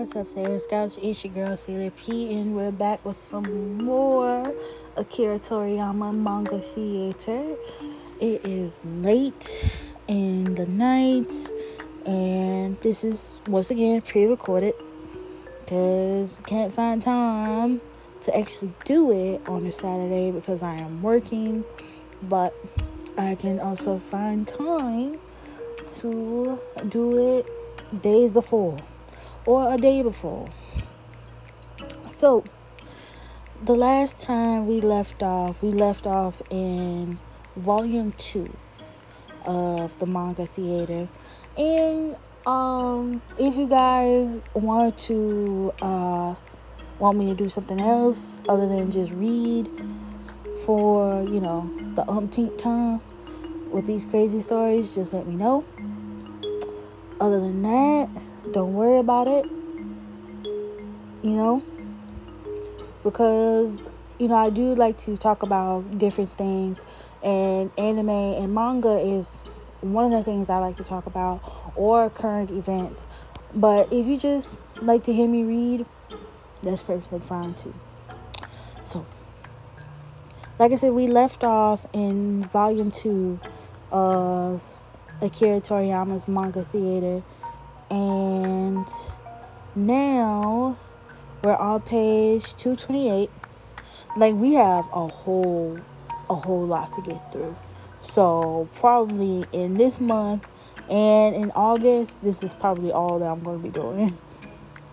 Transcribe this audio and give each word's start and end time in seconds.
What's 0.00 0.16
up, 0.16 0.28
Sailor 0.28 0.58
Scouts? 0.58 0.96
It's 1.02 1.22
your 1.22 1.34
girl, 1.34 1.54
Sailor 1.58 1.90
P, 1.90 2.32
and 2.32 2.56
we're 2.56 2.72
back 2.72 3.04
with 3.04 3.18
some 3.18 3.84
more 3.84 4.50
Akira 4.96 5.38
Toriyama 5.38 6.16
manga 6.16 6.58
theater. 6.58 7.54
It 8.18 8.42
is 8.46 8.80
late 8.82 9.54
in 10.08 10.54
the 10.54 10.64
night, 10.64 11.30
and 12.06 12.80
this 12.80 13.04
is 13.04 13.40
once 13.46 13.70
again 13.70 14.00
pre 14.00 14.24
recorded 14.24 14.72
because 15.66 16.40
can't 16.46 16.72
find 16.72 17.02
time 17.02 17.82
to 18.22 18.34
actually 18.34 18.72
do 18.86 19.12
it 19.12 19.46
on 19.46 19.66
a 19.66 19.72
Saturday 19.72 20.30
because 20.30 20.62
I 20.62 20.76
am 20.76 21.02
working, 21.02 21.62
but 22.22 22.54
I 23.18 23.34
can 23.34 23.60
also 23.60 23.98
find 23.98 24.48
time 24.48 25.18
to 25.98 26.58
do 26.88 27.36
it 27.36 28.00
days 28.00 28.30
before 28.30 28.78
or 29.46 29.72
a 29.72 29.76
day 29.76 30.02
before. 30.02 30.48
So, 32.12 32.44
the 33.62 33.74
last 33.74 34.18
time 34.18 34.66
we 34.66 34.80
left 34.80 35.22
off, 35.22 35.62
we 35.62 35.70
left 35.70 36.06
off 36.06 36.42
in 36.50 37.18
volume 37.56 38.12
2 38.12 38.50
of 39.44 39.98
the 39.98 40.06
manga 40.06 40.46
theater. 40.46 41.08
And 41.56 42.16
um 42.46 43.20
if 43.38 43.56
you 43.56 43.66
guys 43.66 44.42
want 44.54 44.96
to 44.96 45.74
uh 45.82 46.34
want 46.98 47.18
me 47.18 47.26
to 47.26 47.34
do 47.34 47.48
something 47.48 47.80
else 47.80 48.38
other 48.48 48.66
than 48.66 48.90
just 48.90 49.12
read 49.12 49.68
for, 50.64 51.22
you 51.22 51.40
know, 51.40 51.70
the 51.94 52.08
umpteenth 52.10 52.56
time 52.58 53.00
with 53.70 53.86
these 53.86 54.04
crazy 54.04 54.40
stories, 54.40 54.94
just 54.94 55.12
let 55.14 55.26
me 55.26 55.34
know. 55.34 55.64
Other 57.20 57.40
than 57.40 57.62
that, 57.62 58.08
don't 58.52 58.74
worry 58.74 58.98
about 58.98 59.28
it. 59.28 59.44
You 61.22 61.30
know? 61.30 61.62
Because, 63.02 63.88
you 64.18 64.28
know, 64.28 64.34
I 64.34 64.50
do 64.50 64.74
like 64.74 64.98
to 64.98 65.16
talk 65.16 65.42
about 65.42 65.98
different 65.98 66.32
things, 66.36 66.84
and 67.22 67.70
anime 67.78 68.08
and 68.08 68.54
manga 68.54 68.98
is 68.98 69.40
one 69.80 70.04
of 70.04 70.10
the 70.12 70.22
things 70.22 70.50
I 70.50 70.58
like 70.58 70.76
to 70.76 70.84
talk 70.84 71.06
about, 71.06 71.40
or 71.76 72.10
current 72.10 72.50
events. 72.50 73.06
But 73.54 73.92
if 73.92 74.06
you 74.06 74.18
just 74.18 74.58
like 74.82 75.04
to 75.04 75.12
hear 75.12 75.26
me 75.26 75.42
read, 75.42 75.86
that's 76.62 76.82
perfectly 76.82 77.20
fine 77.20 77.54
too. 77.54 77.74
So, 78.82 79.06
like 80.58 80.72
I 80.72 80.74
said, 80.74 80.92
we 80.92 81.06
left 81.06 81.42
off 81.42 81.86
in 81.94 82.44
volume 82.44 82.90
two 82.90 83.40
of 83.90 84.62
Akira 85.22 85.60
Toriyama's 85.60 86.28
manga 86.28 86.64
theater 86.64 87.22
and 87.90 88.86
now 89.74 90.78
we're 91.42 91.56
on 91.56 91.80
page 91.82 92.54
228 92.54 93.30
like 94.16 94.34
we 94.34 94.54
have 94.54 94.88
a 94.92 95.08
whole 95.08 95.78
a 96.28 96.34
whole 96.34 96.64
lot 96.66 96.92
to 96.92 97.02
get 97.02 97.32
through. 97.32 97.56
So 98.00 98.68
probably 98.74 99.44
in 99.52 99.74
this 99.74 100.00
month 100.00 100.46
and 100.88 101.34
in 101.34 101.50
august 101.52 102.22
this 102.22 102.42
is 102.42 102.52
probably 102.54 102.90
all 102.90 103.18
that 103.18 103.26
i'm 103.26 103.40
going 103.40 103.58
to 103.58 103.62
be 103.62 103.70
doing. 103.70 104.16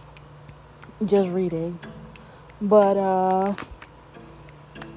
Just 1.06 1.30
reading. 1.30 1.80
But 2.62 2.98
uh 2.98 3.56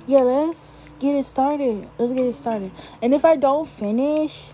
yeah 0.06 0.20
let's 0.20 0.94
get 0.98 1.14
it 1.14 1.26
started. 1.26 1.88
Let's 1.98 2.12
get 2.12 2.24
it 2.24 2.34
started. 2.34 2.72
And 3.02 3.12
if 3.12 3.24
i 3.24 3.36
don't 3.36 3.68
finish 3.68 4.52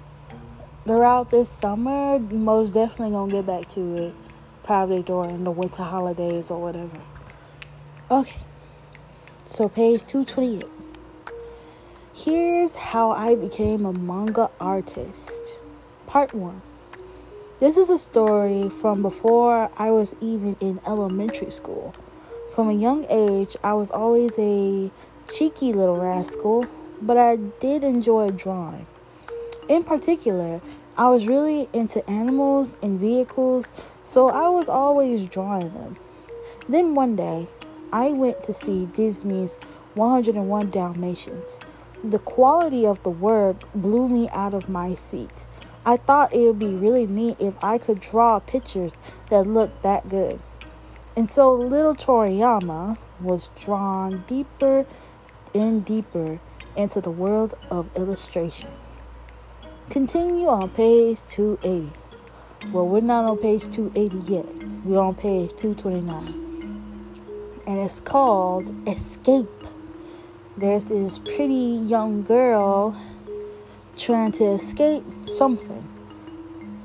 throughout 0.86 1.30
this 1.30 1.48
summer, 1.48 2.18
most 2.20 2.72
definitely 2.72 3.10
gonna 3.10 3.32
get 3.32 3.46
back 3.46 3.68
to 3.70 3.96
it. 3.96 4.14
Probably 4.62 5.02
during 5.02 5.42
the 5.44 5.50
winter 5.50 5.82
holidays 5.82 6.50
or 6.50 6.60
whatever. 6.60 6.98
Okay. 8.10 8.40
So 9.44 9.68
page 9.68 10.06
228. 10.06 10.64
Here's 12.14 12.74
how 12.74 13.10
I 13.10 13.34
became 13.34 13.84
a 13.84 13.92
manga 13.92 14.48
artist. 14.60 15.58
Part 16.06 16.32
1. 16.32 16.62
This 17.58 17.76
is 17.76 17.90
a 17.90 17.98
story 17.98 18.68
from 18.68 19.02
before 19.02 19.70
I 19.76 19.90
was 19.90 20.14
even 20.20 20.56
in 20.60 20.80
elementary 20.86 21.50
school. 21.50 21.94
From 22.54 22.68
a 22.68 22.74
young 22.74 23.04
age, 23.10 23.56
I 23.64 23.72
was 23.74 23.90
always 23.90 24.38
a 24.38 24.90
cheeky 25.28 25.72
little 25.72 25.96
rascal, 25.96 26.66
but 27.02 27.16
I 27.16 27.36
did 27.36 27.82
enjoy 27.82 28.30
drawing. 28.30 28.86
In 29.68 29.82
particular, 29.82 30.60
I 30.96 31.08
was 31.08 31.26
really 31.26 31.68
into 31.72 32.08
animals 32.08 32.76
and 32.82 33.00
vehicles, 33.00 33.72
so 34.04 34.28
I 34.28 34.48
was 34.48 34.68
always 34.68 35.26
drawing 35.26 35.74
them. 35.74 35.96
Then 36.68 36.94
one 36.94 37.16
day, 37.16 37.48
I 37.92 38.12
went 38.12 38.42
to 38.42 38.52
see 38.52 38.86
Disney's 38.86 39.56
101 39.94 40.70
Dalmatians. 40.70 41.58
The 42.04 42.20
quality 42.20 42.86
of 42.86 43.02
the 43.02 43.10
work 43.10 43.56
blew 43.74 44.08
me 44.08 44.28
out 44.30 44.54
of 44.54 44.68
my 44.68 44.94
seat. 44.94 45.46
I 45.84 45.96
thought 45.96 46.32
it 46.32 46.46
would 46.46 46.60
be 46.60 46.72
really 46.72 47.08
neat 47.08 47.40
if 47.40 47.56
I 47.62 47.78
could 47.78 48.00
draw 48.00 48.38
pictures 48.38 48.94
that 49.30 49.48
looked 49.48 49.82
that 49.82 50.08
good. 50.08 50.38
And 51.16 51.28
so 51.28 51.52
little 51.52 51.94
Toriyama 51.94 52.98
was 53.20 53.50
drawn 53.56 54.22
deeper 54.28 54.86
and 55.52 55.84
deeper 55.84 56.38
into 56.76 57.00
the 57.00 57.10
world 57.10 57.54
of 57.68 57.88
illustration. 57.96 58.70
Continue 59.90 60.48
on 60.48 60.68
page 60.70 61.22
280. 61.28 61.92
Well, 62.72 62.88
we're 62.88 63.00
not 63.00 63.24
on 63.24 63.38
page 63.38 63.68
280 63.68 64.30
yet. 64.30 64.44
We're 64.84 64.98
on 64.98 65.14
page 65.14 65.54
229. 65.54 67.62
And 67.66 67.78
it's 67.78 68.00
called 68.00 68.68
Escape. 68.88 69.48
There's 70.56 70.86
this 70.86 71.20
pretty 71.20 71.78
young 71.84 72.24
girl 72.24 73.00
trying 73.96 74.32
to 74.32 74.44
escape 74.44 75.04
something. 75.24 75.82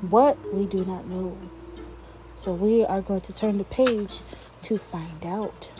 What 0.08 0.38
we 0.54 0.66
do 0.66 0.84
not 0.84 1.06
know. 1.06 1.36
So 2.36 2.52
we 2.52 2.84
are 2.84 3.02
going 3.02 3.22
to 3.22 3.32
turn 3.32 3.58
the 3.58 3.64
page 3.64 4.20
to 4.62 4.78
find 4.78 5.26
out. 5.26 5.72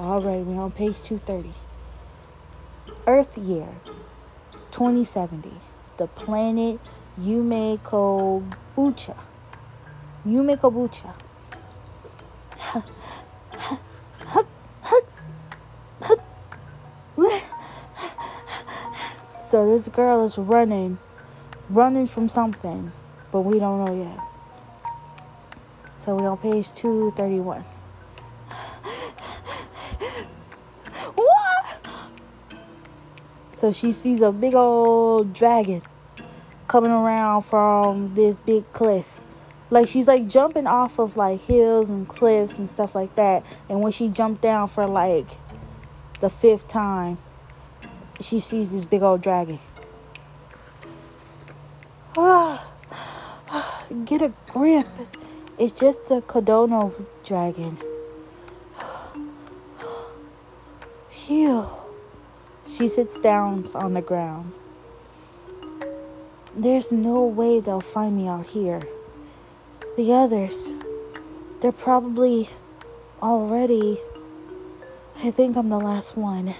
Alright, 0.00 0.46
we're 0.46 0.60
on 0.60 0.72
page 0.72 1.02
230. 1.02 1.52
Earth 3.06 3.36
Year 3.36 3.68
2070. 4.72 5.52
The 5.98 6.08
planet 6.08 6.80
Yumekobucha. 7.20 9.16
Yumekobucha. 10.26 11.14
so 19.38 19.70
this 19.70 19.88
girl 19.88 20.24
is 20.24 20.38
running, 20.38 20.98
running 21.68 22.06
from 22.06 22.28
something, 22.28 22.90
but 23.30 23.42
we 23.42 23.58
don't 23.58 23.84
know 23.84 23.94
yet. 23.94 24.18
So 25.96 26.16
we're 26.16 26.30
on 26.30 26.38
page 26.38 26.72
231. 26.72 27.62
So 33.62 33.70
she 33.70 33.92
sees 33.92 34.22
a 34.22 34.32
big 34.32 34.56
old 34.56 35.32
dragon 35.32 35.82
coming 36.66 36.90
around 36.90 37.42
from 37.42 38.12
this 38.16 38.40
big 38.40 38.64
cliff. 38.72 39.20
Like 39.70 39.86
she's 39.86 40.08
like 40.08 40.26
jumping 40.26 40.66
off 40.66 40.98
of 40.98 41.16
like 41.16 41.40
hills 41.42 41.88
and 41.88 42.08
cliffs 42.08 42.58
and 42.58 42.68
stuff 42.68 42.96
like 42.96 43.14
that. 43.14 43.46
And 43.68 43.80
when 43.80 43.92
she 43.92 44.08
jumped 44.08 44.42
down 44.42 44.66
for 44.66 44.88
like 44.88 45.28
the 46.18 46.28
fifth 46.28 46.66
time, 46.66 47.18
she 48.20 48.40
sees 48.40 48.72
this 48.72 48.84
big 48.84 49.04
old 49.04 49.22
dragon. 49.22 49.60
Get 54.06 54.22
a 54.22 54.32
grip. 54.48 54.88
It's 55.56 55.70
just 55.70 56.10
a 56.10 56.20
Kodomo 56.20 56.92
dragon. 57.22 57.78
Phew. 61.10 61.81
She 62.76 62.88
sits 62.88 63.18
down 63.18 63.66
on 63.74 63.92
the 63.92 64.00
ground. 64.00 64.52
There's 66.56 66.90
no 66.90 67.24
way 67.24 67.60
they'll 67.60 67.82
find 67.82 68.16
me 68.16 68.28
out 68.28 68.46
here. 68.46 68.80
The 69.98 70.14
others, 70.14 70.74
they're 71.60 71.70
probably 71.70 72.48
already. 73.22 74.00
I 75.22 75.30
think 75.30 75.58
I'm 75.58 75.68
the 75.68 75.78
last 75.78 76.16
one. 76.16 76.54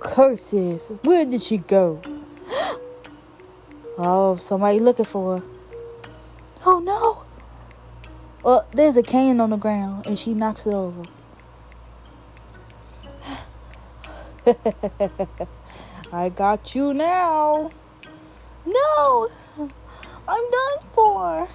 Curses! 0.00 0.90
Where 1.02 1.24
did 1.24 1.42
she 1.42 1.58
go? 1.58 2.00
Oh, 3.98 4.36
somebody 4.36 4.80
looking 4.80 5.04
for 5.04 5.38
her. 5.38 5.44
Oh 6.64 6.80
no! 6.80 7.24
Well, 8.42 8.66
there's 8.72 8.96
a 8.96 9.02
cane 9.02 9.38
on 9.38 9.50
the 9.50 9.58
ground 9.58 10.06
and 10.06 10.18
she 10.18 10.32
knocks 10.32 10.66
it 10.66 10.72
over. 10.72 11.02
I 16.12 16.28
got 16.28 16.74
you 16.74 16.92
now. 16.92 17.70
No! 18.66 19.28
I'm 20.28 20.50
done 20.50 20.78
for! 20.92 21.48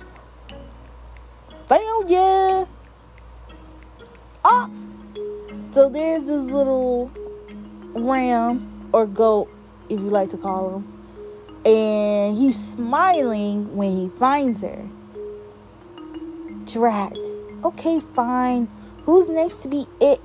Found 1.68 2.10
ya! 2.10 2.66
Ah! 4.46 4.70
So 5.72 5.90
there's 5.90 6.28
this 6.28 6.46
little 6.46 7.12
ram 7.94 8.90
or 8.94 9.06
goat, 9.06 9.50
if 9.90 10.00
you 10.00 10.08
like 10.08 10.30
to 10.30 10.38
call 10.38 10.78
him. 10.78 10.94
And 11.66 12.38
he's 12.38 12.58
smiling 12.58 13.76
when 13.76 13.98
he 13.98 14.08
finds 14.08 14.62
her. 14.62 14.88
Drat. 16.66 17.18
Okay, 17.66 18.00
fine. 18.00 18.70
Who's 19.04 19.28
next 19.28 19.58
to 19.64 19.70
be 19.70 19.88
it? 20.00 20.22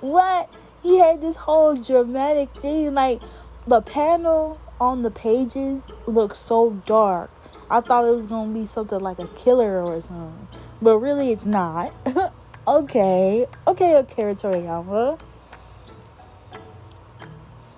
What? 0.00 0.50
He 0.82 0.98
had 0.98 1.20
this 1.20 1.36
whole 1.36 1.74
dramatic 1.74 2.50
thing. 2.60 2.94
Like, 2.94 3.20
the 3.66 3.80
panel 3.80 4.60
on 4.80 5.02
the 5.02 5.10
pages 5.10 5.92
looks 6.06 6.38
so 6.38 6.70
dark. 6.86 7.30
I 7.70 7.80
thought 7.80 8.04
it 8.04 8.10
was 8.10 8.24
going 8.24 8.54
to 8.54 8.60
be 8.60 8.66
something 8.66 9.00
like 9.00 9.18
a 9.18 9.26
killer 9.28 9.82
or 9.82 10.00
something. 10.00 10.48
But 10.80 10.98
really, 10.98 11.32
it's 11.32 11.46
not. 11.46 11.92
okay. 12.68 13.46
Okay, 13.66 13.96
okay, 13.96 14.22
Toriyama. 14.22 15.18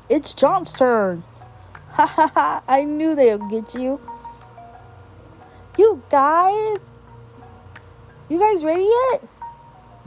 It's 0.08 0.34
Jump's 0.34 0.73
turn. 0.73 1.23
Ha 1.93 2.06
ha 2.06 2.31
ha. 2.34 2.62
I 2.69 2.84
knew 2.84 3.14
they'd 3.14 3.41
get 3.49 3.75
you. 3.75 4.00
You 5.79 6.02
guys? 6.11 6.94
You 8.29 8.38
guys 8.38 8.64
ready 8.64 8.82
yet? 8.82 9.23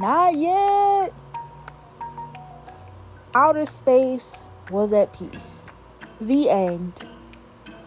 Not 0.02 0.34
yet. 0.34 1.14
Outer 3.36 3.68
space 3.68 4.50
was 4.72 4.92
at 4.94 5.14
peace. 5.14 5.68
The 6.20 6.50
end. 6.50 7.08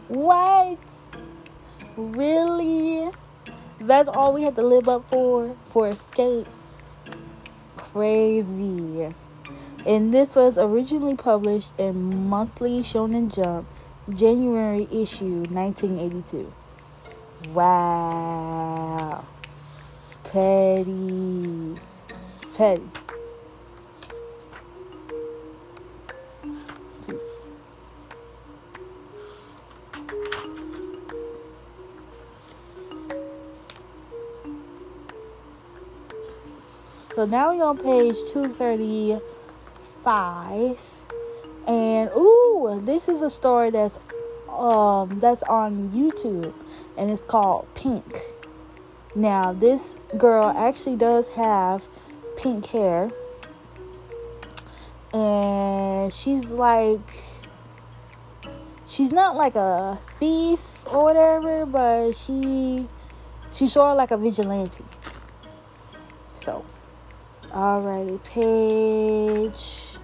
What? 0.06 0.78
Really? 1.96 3.11
That's 3.81 4.08
all 4.08 4.32
we 4.32 4.44
had 4.44 4.55
to 4.55 4.62
live 4.62 4.88
up 4.88 5.08
for 5.11 5.56
for 5.70 5.88
escape. 5.88 6.46
Crazy. 7.76 9.12
And 9.84 10.14
this 10.14 10.37
was 10.37 10.56
originally 10.56 11.16
published 11.16 11.72
in 11.81 12.28
Monthly 12.28 12.82
Shonen 12.82 13.34
Jump, 13.34 13.66
January 14.08 14.87
issue 14.93 15.43
1982. 15.50 16.52
Wow. 17.52 19.25
Petty. 20.22 21.75
Petty. 22.54 22.82
So 37.14 37.26
now 37.26 37.54
we're 37.54 37.64
on 37.64 37.78
page 37.78 38.16
235. 38.32 40.94
And 41.68 42.10
ooh, 42.16 42.82
this 42.84 43.08
is 43.08 43.22
a 43.22 43.30
story 43.30 43.70
that's 43.70 44.00
um 44.48 45.20
that's 45.20 45.44
on 45.44 45.90
YouTube 45.90 46.52
and 46.96 47.08
it's 47.10 47.24
called 47.24 47.66
Pink. 47.74 48.20
Now, 49.14 49.52
this 49.52 50.00
girl 50.18 50.52
actually 50.56 50.96
does 50.96 51.28
have 51.34 51.86
pink 52.36 52.66
hair. 52.66 53.10
And 55.12 56.12
she's 56.12 56.50
like 56.50 57.08
she's 58.86 59.12
not 59.12 59.36
like 59.36 59.54
a 59.54 59.98
thief 60.19 60.84
or 60.92 61.04
whatever, 61.04 61.66
but 61.66 62.12
she 62.12 62.86
she's 63.50 63.72
sort 63.72 63.88
of 63.88 63.96
like 63.96 64.10
a 64.10 64.16
vigilante. 64.16 64.84
So, 66.34 66.64
Alrighty, 67.50 68.22
page 68.25 69.98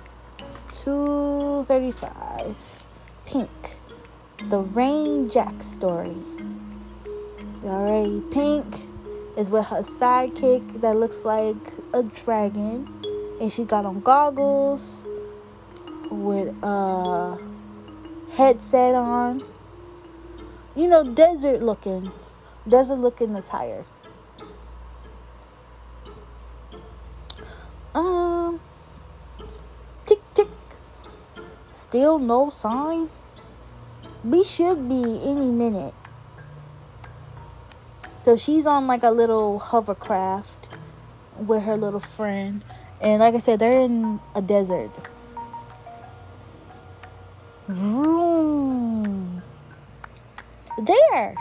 235. 0.73 2.85
Pink. 3.26 3.76
The 4.49 4.61
Rain 4.61 5.29
Jack 5.29 5.62
story. 5.62 6.17
Alrighty, 7.62 8.31
Pink 8.31 8.90
is 9.37 9.50
with 9.50 9.67
her 9.67 9.82
sidekick 9.82 10.81
that 10.81 10.97
looks 10.97 11.25
like 11.25 11.56
a 11.93 12.03
dragon. 12.03 12.88
And 13.41 13.50
she 13.50 13.65
got 13.65 13.87
on 13.87 14.00
goggles 14.00 15.06
with 16.11 16.55
a 16.62 17.38
headset 18.32 18.94
on. 18.94 19.44
You 20.75 20.88
know, 20.88 21.05
desert 21.15 21.62
looking. 21.62 22.12
Desert 22.69 22.97
looking 22.97 23.35
attire. 23.35 23.85
Um, 27.94 28.61
tick 30.06 30.21
tick. 30.35 30.49
Still 31.71 32.19
no 32.19 32.50
sign. 32.50 33.09
We 34.23 34.44
should 34.44 34.88
be 34.88 35.03
any 35.25 35.50
minute. 35.50 35.94
So 38.23 38.37
she's 38.37 38.67
on 38.67 38.87
like 38.87 39.03
a 39.03 39.11
little 39.11 39.59
hovercraft 39.59 40.69
with 41.39 41.63
her 41.63 41.77
little 41.77 42.01
friend. 42.01 42.63
And 43.01 43.21
like 43.21 43.35
I 43.35 43.39
said, 43.39 43.59
they're 43.59 43.81
in 43.81 44.21
a 44.35 44.43
desert. 44.43 44.91
Vroom. 47.69 49.43
There. 50.79 51.35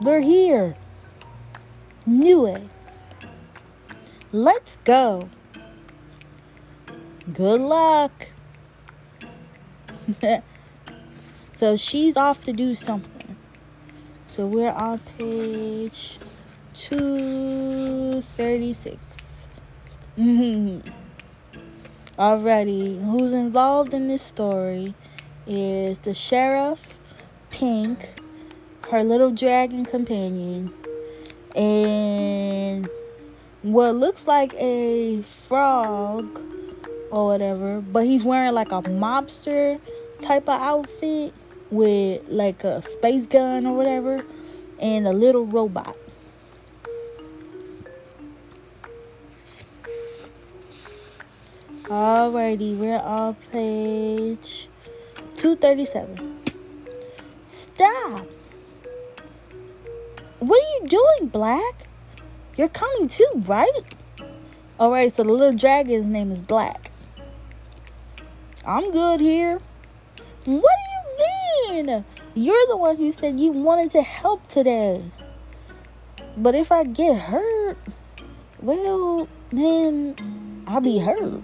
They're 0.00 0.20
here. 0.20 0.76
Knew 2.06 2.46
it. 2.46 2.62
Let's 4.32 4.78
go. 4.84 5.28
Good 7.32 7.60
luck. 7.60 8.30
so 11.54 11.76
she's 11.76 12.16
off 12.16 12.42
to 12.44 12.52
do 12.52 12.74
something. 12.74 13.11
So 14.32 14.46
we're 14.46 14.72
on 14.72 14.98
page 15.18 16.18
236. 16.72 19.48
Already, 22.18 22.98
who's 22.98 23.32
involved 23.32 23.92
in 23.92 24.08
this 24.08 24.22
story 24.22 24.94
is 25.46 25.98
the 25.98 26.14
sheriff, 26.14 26.98
Pink, 27.50 28.22
her 28.90 29.04
little 29.04 29.32
dragon 29.32 29.84
companion, 29.84 30.72
and 31.54 32.88
what 33.60 33.96
looks 33.96 34.26
like 34.26 34.54
a 34.54 35.20
frog 35.20 36.40
or 37.10 37.26
whatever, 37.26 37.82
but 37.82 38.06
he's 38.06 38.24
wearing 38.24 38.54
like 38.54 38.72
a 38.72 38.80
mobster 38.80 39.78
type 40.22 40.48
of 40.48 40.58
outfit 40.58 41.34
with 41.72 42.22
like 42.28 42.62
a 42.64 42.82
space 42.82 43.26
gun 43.26 43.66
or 43.66 43.74
whatever 43.74 44.22
and 44.78 45.06
a 45.06 45.12
little 45.12 45.46
robot. 45.46 45.96
Alrighty, 51.84 52.76
we're 52.76 52.98
on 52.98 53.34
page 53.50 54.68
237. 55.36 56.40
Stop! 57.44 58.26
What 60.38 60.60
are 60.60 60.82
you 60.82 60.88
doing, 60.88 61.28
Black? 61.28 61.88
You're 62.56 62.68
coming 62.68 63.08
too, 63.08 63.42
right? 63.46 63.94
Alright, 64.78 65.12
so 65.12 65.22
the 65.22 65.32
little 65.32 65.56
dragon's 65.56 66.06
name 66.06 66.30
is 66.30 66.42
Black. 66.42 66.90
I'm 68.66 68.90
good 68.90 69.20
here. 69.20 69.60
What 70.44 70.46
do 70.46 70.54
you 70.56 70.91
mean? 71.68 72.04
You're 72.34 72.66
the 72.68 72.76
one 72.76 72.96
who 72.96 73.10
said 73.12 73.38
you 73.38 73.52
wanted 73.52 73.90
to 73.92 74.02
help 74.02 74.46
today. 74.48 75.04
But 76.36 76.54
if 76.54 76.72
I 76.72 76.84
get 76.84 77.18
hurt, 77.18 77.78
well, 78.60 79.28
then 79.50 80.64
I'll 80.66 80.80
be 80.80 80.98
hurt. 80.98 81.42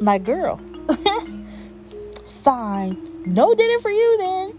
My 0.00 0.18
girl. 0.18 0.60
Fine. 2.42 3.22
No 3.26 3.54
dinner 3.54 3.78
for 3.80 3.90
you 3.90 4.16
then. 4.18 4.58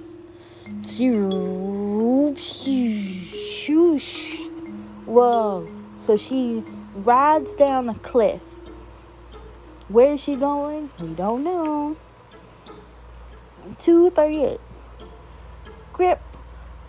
Whoa. 5.06 5.68
So 5.98 6.18
she 6.18 6.64
rides 6.96 7.56
down 7.56 7.90
a 7.90 7.96
cliff. 7.96 8.60
Where 9.88 10.14
is 10.14 10.24
she 10.24 10.36
going? 10.36 10.90
We 11.00 11.14
don't 11.14 11.44
know. 11.44 11.98
238. 13.78 14.60
Grip. 15.94 16.20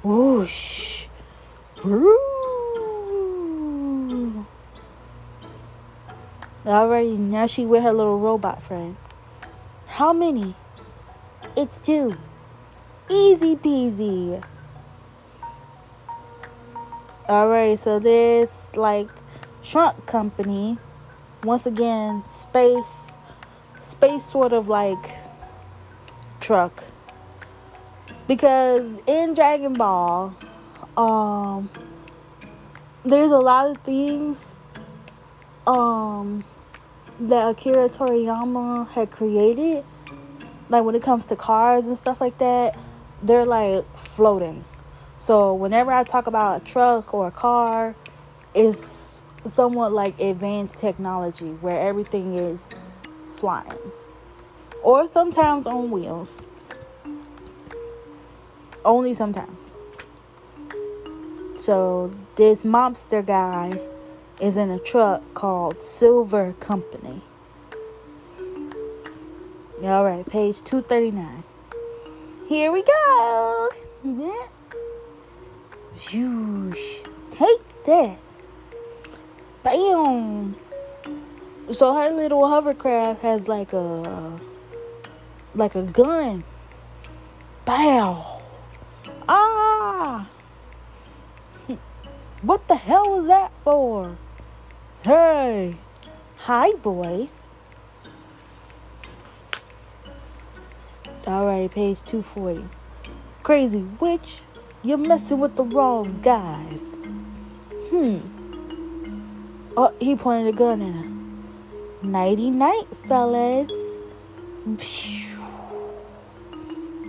Whoosh. 0.02 1.06
Woo. 1.84 2.32
Alright, 6.64 7.18
now 7.18 7.46
she 7.46 7.66
with 7.66 7.82
her 7.82 7.92
little 7.92 8.18
robot 8.18 8.62
friend. 8.62 8.96
How 9.86 10.12
many? 10.12 10.54
It's 11.56 11.78
two. 11.78 12.16
Easy 13.10 13.56
peasy. 13.56 14.42
Alright, 17.28 17.78
so 17.78 17.98
this 17.98 18.76
like 18.76 19.08
trunk 19.62 20.06
company, 20.06 20.78
once 21.42 21.66
again, 21.66 22.22
space, 22.26 23.10
space 23.80 24.24
sort 24.24 24.52
of 24.52 24.68
like 24.68 25.10
truck. 26.42 26.84
Because 28.26 28.98
in 29.06 29.34
Dragon 29.34 29.72
Ball, 29.72 30.34
um, 30.96 31.70
there's 33.04 33.30
a 33.30 33.38
lot 33.38 33.70
of 33.70 33.78
things 33.78 34.54
um 35.66 36.44
that 37.20 37.48
Akira 37.48 37.88
Toriyama 37.88 38.88
had 38.88 39.10
created, 39.10 39.84
like 40.68 40.84
when 40.84 40.94
it 40.94 41.02
comes 41.02 41.26
to 41.26 41.36
cars 41.36 41.86
and 41.86 41.96
stuff 41.96 42.20
like 42.20 42.36
that, 42.38 42.76
they're 43.22 43.44
like 43.44 43.84
floating. 43.96 44.64
So 45.18 45.54
whenever 45.54 45.92
I 45.92 46.02
talk 46.02 46.26
about 46.26 46.62
a 46.62 46.64
truck 46.64 47.14
or 47.14 47.28
a 47.28 47.30
car, 47.30 47.94
it's 48.54 49.22
somewhat 49.46 49.92
like 49.92 50.18
advanced 50.18 50.78
technology 50.78 51.50
where 51.60 51.78
everything 51.78 52.34
is 52.34 52.74
flying 53.36 53.78
or 54.82 55.08
sometimes 55.08 55.66
on 55.66 55.90
wheels. 55.90 56.40
Only 58.84 59.14
sometimes. 59.14 59.70
So 61.56 62.10
this 62.36 62.64
mobster 62.64 63.24
guy 63.24 63.80
is 64.40 64.56
in 64.56 64.70
a 64.70 64.78
truck 64.78 65.22
called 65.34 65.80
Silver 65.80 66.54
Company. 66.54 67.22
All 69.82 70.04
right, 70.04 70.26
page 70.28 70.62
239. 70.62 71.44
Here 72.48 72.72
we 72.72 72.82
go. 72.82 73.70
Shoosh. 75.96 77.06
Take 77.30 77.84
that. 77.84 78.18
Bam. 79.62 80.56
So 81.70 81.94
her 81.94 82.10
little 82.10 82.46
hovercraft 82.48 83.22
has 83.22 83.46
like 83.48 83.72
a 83.72 84.40
like 85.54 85.74
a 85.74 85.82
gun. 85.82 86.44
Bow. 87.64 88.40
Ah. 89.28 90.28
What 92.42 92.66
the 92.66 92.74
hell 92.74 93.08
was 93.08 93.26
that 93.28 93.52
for? 93.62 94.16
Hey. 95.04 95.76
Hi, 96.38 96.72
boys. 96.82 97.46
All 101.24 101.46
right, 101.46 101.70
page 101.70 102.02
240. 102.02 102.68
Crazy 103.44 103.84
witch, 104.00 104.40
you're 104.82 104.98
messing 104.98 105.38
with 105.38 105.54
the 105.54 105.62
wrong 105.62 106.20
guys. 106.20 106.82
Hmm. 107.90 108.18
Oh, 109.76 109.94
he 110.00 110.16
pointed 110.16 110.52
a 110.54 110.56
gun 110.56 110.82
at 110.82 110.94
her. 110.94 112.06
Nighty 112.06 112.50
night, 112.50 112.88
fellas. 112.92 113.70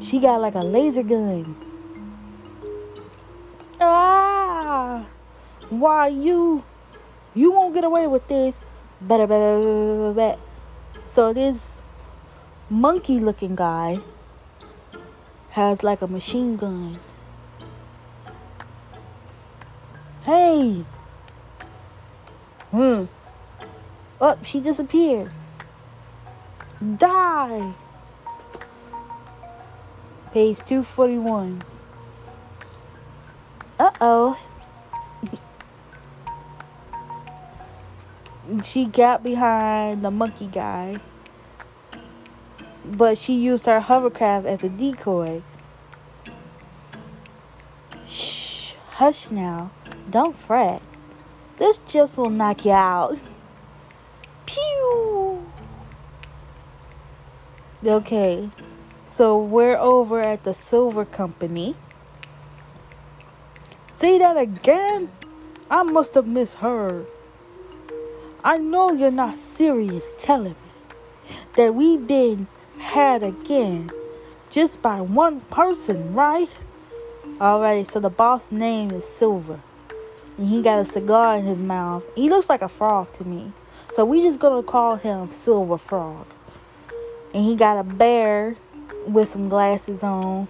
She 0.04 0.20
got 0.20 0.42
like 0.42 0.56
a 0.56 0.60
laser 0.60 1.02
gun. 1.02 1.56
Ah! 3.80 5.06
Why 5.70 6.08
you? 6.08 6.64
You 7.34 7.54
won't 7.54 7.74
get 7.74 7.86
away 7.86 8.08
with 8.08 8.28
this. 8.28 8.66
So 11.06 11.34
this 11.34 11.78
monkey 12.70 13.20
looking 13.20 13.56
guy 13.56 14.02
has 15.52 15.84
like 15.84 16.02
a 16.02 16.08
machine 16.08 16.58
gun. 16.58 17.00
Hey! 20.24 20.84
Hmm. 22.72 23.06
Oh, 24.20 24.38
she 24.44 24.60
disappeared. 24.60 25.32
Die! 26.98 27.74
Page 30.34 30.66
241. 30.66 31.62
Uh 33.80 33.92
oh. 34.02 34.40
she 38.64 38.86
got 38.86 39.22
behind 39.22 40.04
the 40.04 40.10
monkey 40.10 40.48
guy, 40.48 40.98
but 42.84 43.20
she 43.20 43.36
used 43.36 43.68
her 43.68 43.80
hovercraft 43.80 44.48
as 44.48 44.64
a 44.64 44.70
decoy. 44.70 45.44
Shh, 48.08 48.74
hush 48.88 49.30
now. 49.30 49.70
Don't 50.10 50.36
fret. 50.36 50.82
This 51.58 51.78
just 51.86 52.18
will 52.18 52.32
knock 52.32 52.66
you 52.66 52.72
out. 52.72 53.20
Pew! 54.48 55.46
Okay, 57.86 58.50
so 59.16 59.38
we're 59.38 59.78
over 59.78 60.20
at 60.22 60.44
the 60.44 60.54
Silver 60.54 61.06
Company. 61.06 61.76
Say 63.94 64.18
that 64.18 64.38
again? 64.38 65.12
I 65.70 65.84
must 65.84 66.16
have 66.16 66.26
misheard. 66.26 67.06
I 68.44 68.58
know 68.58 68.92
you're 68.92 69.12
not 69.12 69.38
serious 69.38 70.12
telling 70.18 70.54
me 70.54 71.36
that 71.56 71.76
we've 71.76 72.06
been 72.08 72.48
had 72.80 73.22
again 73.22 73.92
just 74.50 74.82
by 74.82 75.00
one 75.00 75.42
person, 75.42 76.14
right? 76.14 76.50
Alright, 77.40 77.88
so 77.90 78.00
the 78.00 78.10
boss 78.10 78.52
name 78.52 78.92
is 78.92 79.08
Silver. 79.08 79.60
And 80.38 80.50
he 80.50 80.62
got 80.64 80.88
a 80.88 80.92
cigar 80.92 81.38
in 81.38 81.46
his 81.46 81.60
mouth. 81.60 82.04
He 82.16 82.30
looks 82.30 82.50
like 82.50 82.64
a 82.64 82.68
frog 82.68 83.14
to 83.14 83.24
me. 83.24 83.54
So 83.92 84.06
we 84.06 84.22
just 84.24 84.40
gonna 84.40 84.64
call 84.64 84.96
him 84.96 85.30
Silver 85.30 85.78
Frog. 85.78 86.26
And 87.34 87.46
he 87.46 87.56
got 87.56 87.80
a 87.80 87.84
bear 87.84 88.58
with 89.08 89.30
some 89.30 89.50
glasses 89.50 90.04
on. 90.04 90.48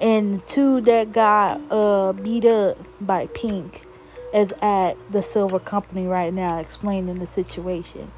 And 0.00 0.36
the 0.36 0.38
two 0.46 0.80
that 0.82 1.12
got 1.12 1.60
uh 1.70 2.12
beat 2.12 2.44
up 2.44 2.78
by 3.00 3.26
Pink 3.28 3.86
is 4.32 4.52
at 4.62 4.94
the 5.10 5.22
Silver 5.22 5.58
Company 5.58 6.06
right 6.06 6.32
now 6.32 6.58
explaining 6.58 7.18
the 7.18 7.26
situation. 7.26 8.12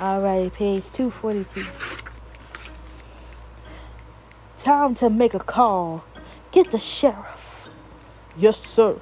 Alright, 0.00 0.52
page 0.52 0.90
242. 0.90 1.64
Time 4.58 4.94
to 4.96 5.08
make 5.08 5.32
a 5.32 5.38
call. 5.38 6.04
Get 6.50 6.70
the 6.70 6.78
sheriff. 6.78 7.68
Yes, 8.36 8.58
sir. 8.58 9.00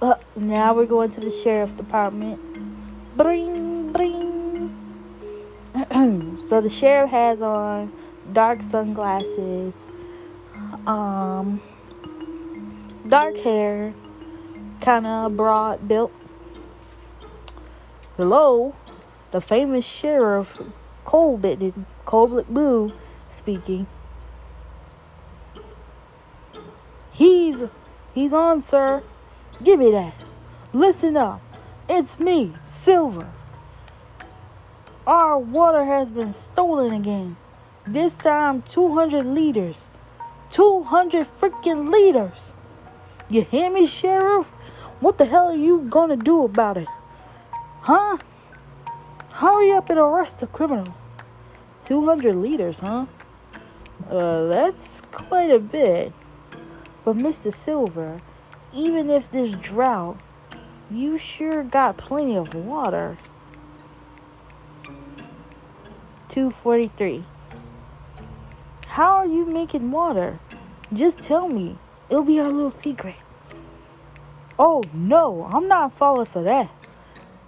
Uh, 0.00 0.14
now 0.36 0.74
we're 0.74 0.84
going 0.84 1.08
to 1.08 1.20
the 1.20 1.30
sheriff 1.30 1.74
department. 1.74 2.38
Bring, 3.16 3.92
bring. 3.92 4.76
so 6.48 6.60
the 6.60 6.68
sheriff 6.68 7.08
has 7.10 7.40
on 7.40 7.90
dark 8.30 8.62
sunglasses, 8.62 9.90
um, 10.86 11.62
dark 13.08 13.38
hair, 13.38 13.94
kind 14.82 15.06
of 15.06 15.34
broad 15.34 15.88
built. 15.88 16.12
Hello, 18.18 18.74
the 19.30 19.40
famous 19.40 19.86
sheriff 19.86 20.58
Cobalt, 21.06 21.74
Cobalt 22.04 22.52
Blue 22.52 22.92
speaking. 23.30 23.86
He's 27.12 27.64
he's 28.12 28.34
on, 28.34 28.60
sir. 28.60 29.02
Give 29.62 29.78
me 29.78 29.90
that. 29.90 30.14
Listen 30.72 31.16
up. 31.16 31.40
It's 31.88 32.18
me, 32.18 32.52
Silver. 32.64 33.30
Our 35.06 35.38
water 35.38 35.84
has 35.84 36.10
been 36.10 36.34
stolen 36.34 36.92
again. 36.92 37.36
This 37.86 38.14
time 38.14 38.62
200 38.62 39.24
liters. 39.24 39.88
200 40.50 41.26
freaking 41.38 41.90
liters. 41.90 42.52
You 43.28 43.42
hear 43.42 43.70
me, 43.70 43.86
Sheriff? 43.86 44.48
What 45.00 45.18
the 45.18 45.26
hell 45.26 45.48
are 45.48 45.56
you 45.56 45.86
gonna 45.88 46.16
do 46.16 46.44
about 46.44 46.76
it? 46.76 46.88
Huh? 47.82 48.18
Hurry 49.34 49.70
up 49.72 49.88
and 49.90 49.98
arrest 49.98 50.40
the 50.40 50.46
criminal. 50.46 50.94
200 51.84 52.34
liters, 52.34 52.80
huh? 52.80 53.06
Uh, 54.10 54.46
that's 54.46 55.00
quite 55.12 55.50
a 55.50 55.58
bit. 55.58 56.12
But 57.04 57.16
Mr. 57.16 57.52
Silver, 57.52 58.20
even 58.76 59.08
if 59.10 59.30
this 59.30 59.54
drought, 59.54 60.18
you 60.90 61.16
sure 61.16 61.64
got 61.64 61.96
plenty 61.96 62.36
of 62.36 62.54
water. 62.54 63.16
243. 66.28 67.24
How 68.88 69.16
are 69.16 69.26
you 69.26 69.46
making 69.46 69.90
water? 69.90 70.38
Just 70.92 71.20
tell 71.20 71.48
me. 71.48 71.78
It'll 72.08 72.22
be 72.22 72.38
our 72.38 72.50
little 72.50 72.70
secret. 72.70 73.16
Oh 74.58 74.84
no, 74.92 75.44
I'm 75.50 75.66
not 75.66 75.92
falling 75.92 76.26
for 76.26 76.42
that. 76.42 76.70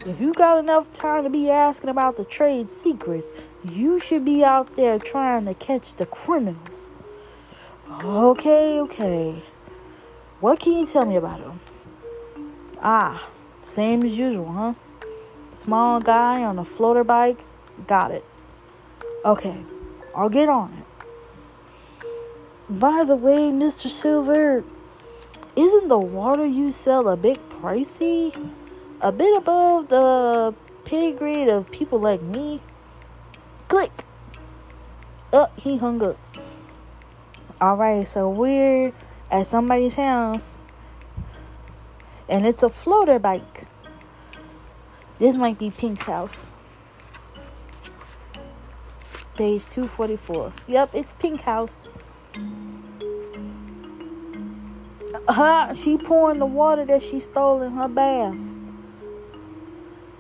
If 0.07 0.21
you 0.21 0.33
got 0.33 0.59
enough 0.59 0.91
time 0.91 1.25
to 1.25 1.31
be 1.31 1.51
asking 1.51 1.91
about 1.91 2.17
the 2.17 2.25
trade 2.25 2.71
secrets, 2.71 3.29
you 3.65 3.99
should 3.99 4.25
be 4.25 4.45
out 4.45 4.77
there 4.77 4.99
trying 4.99 5.45
to 5.47 5.55
catch 5.55 5.95
the 5.95 6.07
criminals. 6.07 6.91
Okay, 7.91 8.79
okay. 8.81 9.43
What 10.41 10.61
can 10.61 10.75
you 10.75 10.87
tell 10.87 11.05
me 11.05 11.17
about 11.17 11.41
him? 11.41 11.59
Ah, 12.81 13.29
same 13.65 14.05
as 14.05 14.17
usual, 14.17 14.53
huh? 14.53 14.75
Small 15.51 16.01
guy 16.01 16.45
on 16.45 16.61
a 16.61 16.65
floater 16.65 17.03
bike. 17.03 17.45
Got 17.89 18.13
it. 18.13 18.25
Okay, 19.25 19.57
I'll 20.15 20.29
get 20.29 20.49
on 20.49 20.73
it. 20.75 20.85
By 22.71 23.03
the 23.03 23.17
way, 23.17 23.51
Mr. 23.51 23.91
Silver, 23.91 24.63
isn't 25.57 25.89
the 25.89 25.99
water 25.99 26.47
you 26.47 26.71
sell 26.71 27.09
a 27.09 27.17
bit 27.17 27.41
pricey? 27.51 28.53
A 29.01 29.11
bit 29.11 29.37
above 29.37 29.89
the 29.89 30.55
pay 30.85 31.11
grade 31.11 31.49
of 31.49 31.69
people 31.73 31.99
like 31.99 32.23
me? 32.23 32.61
Click. 33.67 34.05
Oh, 35.33 35.49
he 35.57 35.79
hung 35.79 36.01
up. 36.01 36.17
Alright, 37.61 38.07
so 38.07 38.31
we're 38.31 38.93
at 39.31 39.47
somebody's 39.47 39.95
house. 39.95 40.59
And 42.29 42.47
it's 42.47 42.63
a 42.63 42.69
floater 42.69 43.19
bike. 43.19 43.65
This 45.19 45.37
might 45.37 45.59
be 45.59 45.71
Pink's 45.71 46.05
house. 46.05 46.47
Page 49.37 49.65
244. 49.67 50.53
Yep, 50.67 50.91
it's 50.95 51.13
Pink 51.13 51.43
House. 51.43 51.87
Uh, 55.29 55.73
she 55.75 55.97
pouring 55.97 56.41
the 56.41 56.47
water 56.47 56.85
that 56.85 57.03
she 57.03 57.21
stole 57.21 57.63
in 57.63 57.73
her 57.73 57.87
bath. 57.87 58.35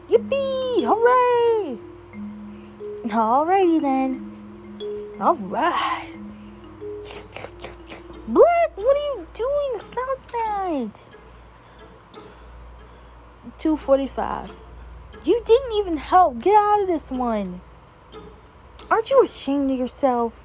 Yippee! 0.08 0.84
Hooray! 0.84 1.78
Alrighty 3.08 3.80
then. 3.82 5.16
Alright. 5.20 6.14
Black, 8.28 8.76
what 8.76 8.94
are 8.94 9.20
you 9.20 9.26
doing? 9.32 9.80
Stop 9.80 10.18
that. 10.32 10.90
245. 13.58 14.54
You 15.24 15.42
didn't 15.46 15.72
even 15.78 15.96
help. 15.96 16.38
Get 16.40 16.54
out 16.54 16.82
of 16.82 16.88
this 16.88 17.10
one. 17.10 17.62
Aren't 18.90 19.08
you 19.08 19.24
ashamed 19.24 19.70
of 19.70 19.78
yourself? 19.78 20.38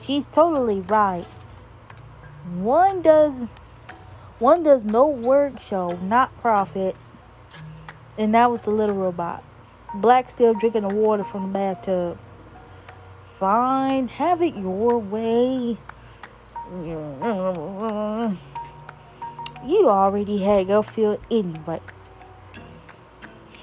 She's 0.00 0.26
totally 0.26 0.80
right. 0.80 1.26
One 2.54 3.02
does 3.02 3.46
one 4.38 4.62
does 4.62 4.84
no 4.84 5.08
work 5.08 5.58
shall 5.58 5.96
not 5.96 6.40
profit. 6.40 6.94
And 8.16 8.32
that 8.34 8.48
was 8.48 8.60
the 8.60 8.70
little 8.70 8.94
robot. 8.94 9.42
Black 9.92 10.30
still 10.30 10.54
drinking 10.54 10.82
the 10.86 10.94
water 10.94 11.24
from 11.24 11.48
the 11.48 11.48
bathtub. 11.48 12.18
Fine, 13.38 14.06
have 14.08 14.40
it 14.40 14.54
your 14.54 14.98
way. 14.98 15.78
You 19.66 19.88
already 19.88 20.38
had 20.38 20.68
your 20.68 20.82
fill 20.82 21.18
anyway. 21.30 21.80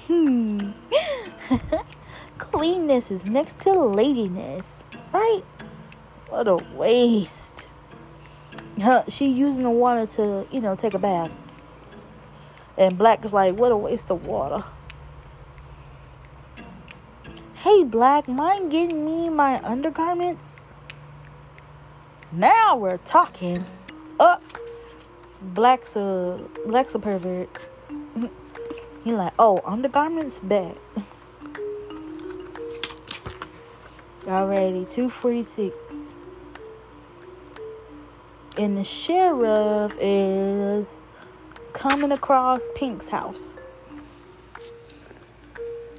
Hmm. 0.06 0.72
Cleanness 2.38 3.10
is 3.10 3.24
next 3.24 3.60
to 3.60 3.72
ladiness, 3.72 4.82
right? 5.12 5.42
What 6.28 6.48
a 6.48 6.56
waste. 6.74 7.68
Huh, 8.80 9.04
she 9.08 9.26
using 9.28 9.62
the 9.62 9.70
water 9.70 10.06
to, 10.06 10.46
you 10.50 10.60
know, 10.60 10.74
take 10.74 10.94
a 10.94 10.98
bath. 10.98 11.30
And 12.76 12.98
Black 12.98 13.24
is 13.24 13.32
like, 13.32 13.54
what 13.56 13.72
a 13.72 13.76
waste 13.76 14.10
of 14.10 14.26
water. 14.26 14.64
Hey, 17.54 17.84
Black, 17.84 18.28
mind 18.28 18.70
getting 18.70 19.04
me 19.06 19.28
my 19.28 19.62
undergarments? 19.62 20.55
Now 22.32 22.76
we're 22.76 22.98
talking. 22.98 23.64
Up. 24.18 24.42
Black's 25.40 25.96
a 25.96 26.40
Black's 26.66 26.94
a 26.94 26.98
pervert. 26.98 27.48
he 29.04 29.12
like, 29.12 29.34
oh, 29.38 29.60
undergarments 29.64 30.40
bad. 30.40 30.76
Alrighty, 34.22 34.90
246. 34.90 35.76
And 38.58 38.76
the 38.76 38.82
sheriff 38.82 39.96
is 40.00 41.00
coming 41.74 42.10
across 42.10 42.66
Pink's 42.74 43.08
house. 43.08 43.54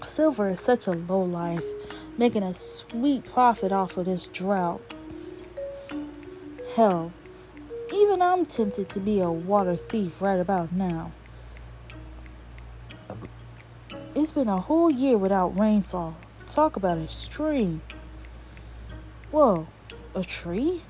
Silver 0.06 0.50
is 0.50 0.60
such 0.60 0.88
a 0.88 0.92
low 0.92 1.22
life, 1.22 1.64
making 2.18 2.44
a 2.44 2.54
sweet 2.54 3.24
profit 3.24 3.72
off 3.72 3.96
of 3.96 4.06
this 4.06 4.28
drought. 4.28 4.82
Hell, 6.78 7.12
even 7.92 8.22
I'm 8.22 8.46
tempted 8.46 8.88
to 8.90 9.00
be 9.00 9.20
a 9.20 9.32
water 9.32 9.76
thief 9.76 10.22
right 10.22 10.40
about 10.40 10.72
now. 10.72 11.12
It's 14.14 14.32
been 14.32 14.48
a 14.48 14.62
whole 14.62 14.92
year 14.92 15.18
without 15.18 15.58
rainfall. 15.58 16.18
Talk 16.48 16.76
about 16.76 17.00
a 17.00 17.08
stream. 17.08 17.82
Whoa, 19.32 19.66
a 20.14 20.24
tree? 20.24 20.84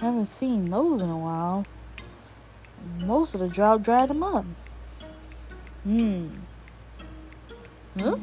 Haven't 0.00 0.26
seen 0.26 0.70
those 0.70 1.00
in 1.00 1.10
a 1.10 1.18
while. 1.18 1.66
Most 3.00 3.34
of 3.34 3.40
the 3.40 3.48
drought 3.48 3.82
dried 3.82 4.08
them 4.08 4.22
up. 4.22 4.44
Hmm. 5.82 6.28
Huh? 7.98 8.18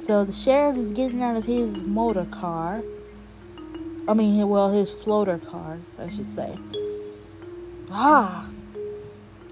So 0.00 0.24
the 0.24 0.32
sheriff 0.32 0.78
is 0.78 0.90
getting 0.90 1.22
out 1.22 1.36
of 1.36 1.44
his 1.44 1.82
motor 1.82 2.24
car. 2.24 2.82
I 4.08 4.14
mean, 4.14 4.48
well, 4.48 4.70
his 4.70 4.92
floater 4.92 5.38
car, 5.38 5.78
I 5.98 6.08
should 6.10 6.26
say. 6.26 6.56
Ah, 7.90 8.48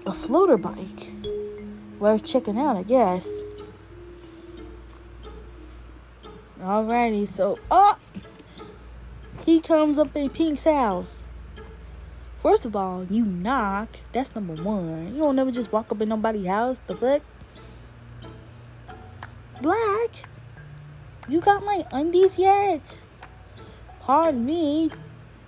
a 0.05 0.13
floater 0.13 0.57
bike. 0.57 1.11
Worth 1.99 2.23
checking 2.23 2.57
out, 2.57 2.77
I 2.77 2.83
guess. 2.83 3.43
Alrighty, 6.61 7.27
so 7.27 7.59
up 7.69 7.99
oh, 8.01 8.21
he 9.45 9.59
comes 9.59 9.99
up 9.99 10.15
in 10.15 10.29
Pink's 10.29 10.63
house. 10.63 11.21
First 12.41 12.65
of 12.65 12.75
all, 12.75 13.03
you 13.05 13.25
knock. 13.25 13.89
That's 14.13 14.33
number 14.35 14.55
one. 14.55 15.13
You 15.13 15.19
don't 15.19 15.35
never 15.35 15.51
just 15.51 15.71
walk 15.71 15.91
up 15.91 16.01
in 16.01 16.09
nobody's 16.09 16.45
house. 16.45 16.79
The 16.87 16.95
fuck? 16.95 17.21
Black, 19.61 20.27
you 21.27 21.41
got 21.41 21.63
my 21.63 21.85
undies 21.91 22.37
yet? 22.37 22.97
Pardon 24.05 24.45
me. 24.45 24.91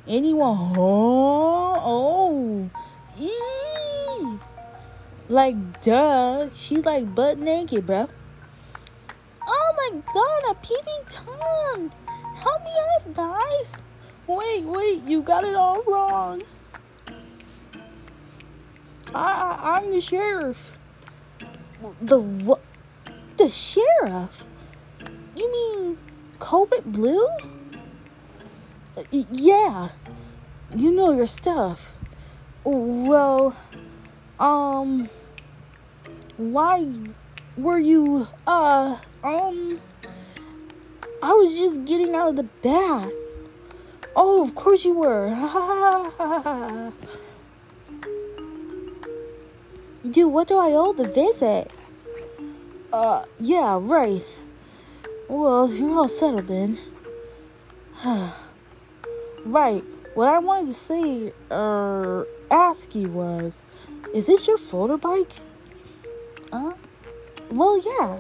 Anyone? 0.07 0.73
Oh, 0.75 1.77
oh, 1.79 2.69
like 5.29 5.81
duh. 5.81 6.49
She's 6.55 6.83
like 6.83 7.13
butt 7.13 7.37
naked, 7.37 7.85
bruh 7.85 8.09
Oh 9.47 9.73
my 9.77 10.01
god, 10.11 10.41
a 10.49 10.55
peeping 10.55 11.05
tom! 11.07 11.91
Help 12.35 12.63
me 12.63 12.71
out, 12.95 13.13
guys! 13.13 13.81
Wait, 14.25 14.63
wait, 14.63 15.03
you 15.03 15.21
got 15.21 15.43
it 15.43 15.53
all 15.53 15.83
wrong. 15.83 16.41
I, 19.13 19.77
I'm 19.77 19.91
the 19.91 20.01
sheriff. 20.01 20.79
The 22.01 22.17
what? 22.17 22.61
The 23.37 23.51
sheriff? 23.51 24.45
You 25.35 25.51
mean 25.51 25.97
Cobalt 26.39 26.91
Blue? 26.91 27.27
Yeah, 29.12 29.89
you 30.75 30.91
know 30.91 31.12
your 31.12 31.27
stuff. 31.27 31.91
Well, 32.63 33.55
um, 34.39 35.07
why 36.38 36.88
were 37.55 37.77
you, 37.77 38.27
uh, 38.47 38.97
um, 39.23 39.79
I 41.21 41.31
was 41.31 41.53
just 41.55 41.86
getting 41.86 42.15
out 42.15 42.29
of 42.29 42.38
the 42.38 42.43
bath. 42.43 43.12
Oh, 44.15 44.43
of 44.43 44.55
course 44.55 44.83
you 44.83 44.95
were. 44.95 45.29
Dude, 50.10 50.33
what 50.33 50.47
do 50.47 50.57
I 50.57 50.71
owe 50.71 50.93
the 50.93 51.07
visit? 51.07 51.69
Uh, 52.91 53.25
yeah, 53.39 53.77
right. 53.79 54.25
Well, 55.27 55.71
you're 55.71 55.99
all 55.99 56.07
settled 56.07 56.47
then. 56.47 56.79
right. 59.47 59.83
What 60.13 60.27
I 60.27 60.39
wanted 60.39 60.67
to 60.67 60.73
say, 60.73 61.33
or 61.49 62.27
uh, 62.49 62.53
ask 62.53 62.95
you 62.95 63.10
was, 63.10 63.63
is 64.13 64.27
this 64.27 64.47
your 64.47 64.57
floater 64.57 64.97
bike? 64.97 65.31
Huh? 66.51 66.73
well, 67.49 67.81
yeah. 67.83 68.19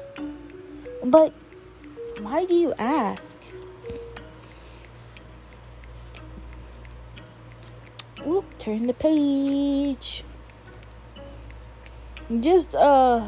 But 1.03 1.33
why 2.21 2.45
do 2.45 2.53
you 2.53 2.73
ask? 2.77 3.37
Oop, 8.25 8.45
turn 8.59 8.87
the 8.87 8.93
page. 8.93 10.23
Just, 12.39 12.75
uh, 12.75 13.23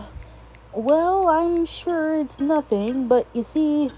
well, 0.74 1.28
I'm 1.30 1.66
sure 1.66 2.20
it's 2.20 2.40
nothing, 2.40 3.08
but 3.08 3.28
you 3.34 3.44
see, 3.44 3.92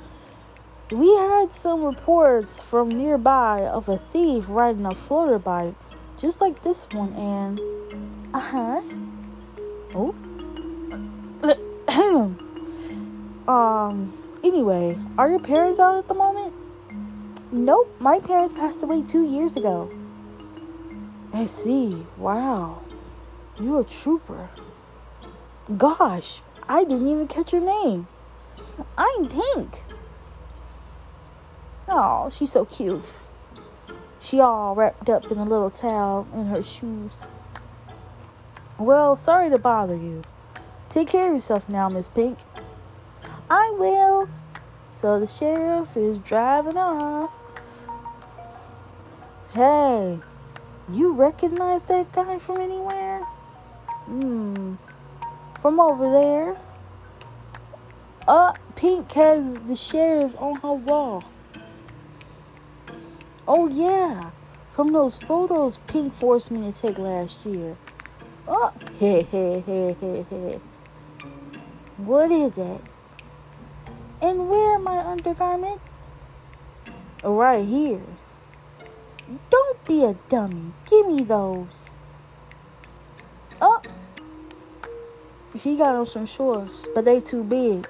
we 0.92 1.16
had 1.16 1.54
some 1.54 1.84
reports 1.84 2.62
from 2.62 2.90
nearby 2.90 3.62
of 3.62 3.88
a 3.88 3.98
thief 3.98 4.46
riding 4.50 4.86
a 4.86 4.94
floater 4.94 5.40
bike, 5.40 5.76
just 6.18 6.42
like 6.42 6.62
this 6.62 6.88
one, 6.92 7.14
and, 7.14 7.60
uh 8.34 8.40
huh. 8.40 8.82
Oh. 9.96 10.16
um, 13.48 14.14
anyway, 14.44 14.98
are 15.18 15.30
your 15.30 15.40
parents 15.40 15.80
out 15.80 15.98
at 15.98 16.08
the 16.08 16.14
moment? 16.14 16.54
Nope, 17.52 17.94
my 18.00 18.20
parents 18.20 18.54
passed 18.54 18.84
away 18.84 19.02
two 19.02 19.26
years 19.26 19.58
ago. 19.58 19.92
I 21.34 21.46
see. 21.46 22.06
Wow. 22.18 22.82
You're 23.60 23.82
a 23.82 23.84
trooper. 23.86 24.50
Gosh, 25.78 26.42
I 26.68 26.84
didn't 26.84 27.08
even 27.08 27.28
catch 27.28 27.54
your 27.54 27.62
name. 27.62 28.08
I'm 28.98 29.28
Pink. 29.28 29.84
Oh, 31.94 32.30
she's 32.30 32.54
so 32.54 32.64
cute. 32.64 33.14
She 34.22 34.40
all 34.40 34.76
wrapped 34.76 35.10
up 35.10 35.30
in 35.30 35.38
a 35.38 35.44
little 35.44 35.70
towel 35.70 36.26
in 36.34 36.46
her 36.46 36.64
shoes. 36.64 37.28
Well, 38.78 39.18
sorry 39.18 39.50
to 39.50 39.58
bother 39.58 39.98
you. 39.98 40.24
Take 40.88 41.10
care 41.10 41.28
of 41.28 41.34
yourself 41.34 41.68
now, 41.68 41.90
Miss 41.90 42.08
Pink. 42.08 42.38
I 43.50 43.76
will. 43.78 44.30
So 44.90 45.20
the 45.20 45.28
sheriff 45.28 45.98
is 45.98 46.18
driving 46.20 46.78
off. 46.78 47.34
Hey, 49.54 50.18
you 50.90 51.12
recognize 51.12 51.84
that 51.84 52.14
guy 52.14 52.40
from 52.40 52.62
anywhere? 52.62 53.20
Hmm. 54.06 54.76
From 55.60 55.82
over 55.82 56.10
there? 56.10 56.58
Uh, 58.30 58.54
Pink 58.78 59.12
has 59.12 59.60
the 59.60 59.76
sheriff 59.76 60.34
on 60.40 60.56
her 60.62 60.72
wall. 60.72 61.22
Oh, 63.48 63.68
yeah. 63.68 64.32
From 64.70 64.94
those 64.94 65.18
photos 65.18 65.78
Pink 65.88 66.14
forced 66.14 66.52
me 66.52 66.72
to 66.72 66.82
take 66.82 66.98
last 66.98 67.46
year. 67.46 67.76
Oh, 68.48 68.74
hey, 69.00 69.24
hey, 69.24 69.64
hey, 69.66 69.96
hey, 70.00 70.26
hey. 70.30 70.60
What 71.98 72.32
is 72.32 72.58
it? 72.58 72.82
And 74.22 74.50
where 74.50 74.76
are 74.76 74.80
my 74.80 75.00
undergarments? 75.00 76.08
Oh, 77.24 77.36
right 77.36 77.66
here. 77.66 78.02
Don't 79.50 79.86
be 79.86 80.04
a 80.04 80.16
dummy. 80.30 80.74
Give 80.86 81.08
me 81.08 81.24
those. 81.24 81.96
Oh. 83.62 83.82
She 85.56 85.78
got 85.78 85.96
on 85.96 86.06
some 86.06 86.26
shorts, 86.26 86.88
but 86.96 87.06
they 87.06 87.20
too 87.20 87.44
big. 87.44 87.88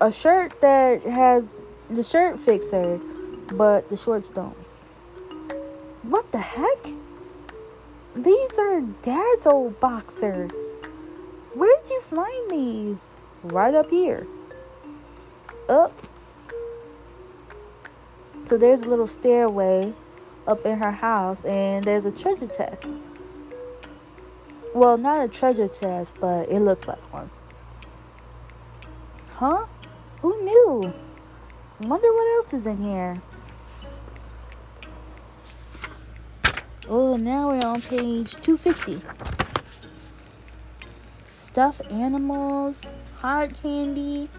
A 0.00 0.10
shirt 0.10 0.60
that 0.60 1.02
has 1.02 1.60
the 1.88 2.02
shirt 2.02 2.40
fits 2.40 2.70
her, 2.70 3.00
but 3.52 3.88
the 3.88 3.96
shorts 3.96 4.28
don't. 4.28 4.56
What 6.02 6.30
the 6.32 6.38
heck? 6.38 6.92
These 8.14 8.58
are 8.58 8.80
dad's 9.02 9.46
old 9.46 9.78
boxers. 9.80 10.74
Where'd 11.54 11.88
you 11.88 12.00
find 12.00 12.50
these? 12.50 13.14
Right 13.42 13.74
up 13.74 13.90
here. 13.90 14.26
Up. 15.68 15.92
So 18.44 18.56
there's 18.56 18.82
a 18.82 18.86
little 18.86 19.06
stairway 19.06 19.92
up 20.46 20.64
in 20.64 20.78
her 20.78 20.92
house, 20.92 21.44
and 21.44 21.84
there's 21.84 22.04
a 22.04 22.12
treasure 22.12 22.46
chest. 22.46 22.86
Well, 24.74 24.96
not 24.96 25.24
a 25.24 25.28
treasure 25.28 25.68
chest, 25.68 26.16
but 26.20 26.48
it 26.48 26.60
looks 26.60 26.86
like 26.86 27.12
one. 27.12 27.30
Huh? 29.32 29.66
Who 30.22 30.44
knew? 30.44 30.94
Wonder 31.80 32.12
what 32.12 32.36
else 32.36 32.54
is 32.54 32.66
in 32.66 32.78
here. 32.82 33.20
Oh, 36.88 37.16
now 37.16 37.48
we're 37.48 37.68
on 37.68 37.80
page 37.80 38.36
250. 38.36 39.00
Stuffed 41.36 41.90
animals, 41.90 42.80
hard 43.16 43.60
candy, 43.60 44.30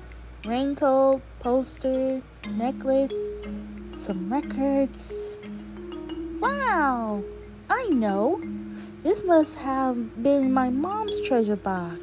raincoat, 0.46 1.22
poster, 1.42 2.22
necklace, 2.50 3.14
some 3.92 4.32
records. 4.32 5.30
Wow, 6.40 7.22
I 7.70 7.84
know. 7.90 8.42
This 9.04 9.26
must 9.26 9.56
have 9.56 10.24
been 10.24 10.54
my 10.54 10.70
mom's 10.70 11.20
treasure 11.20 11.58
box. 11.58 12.00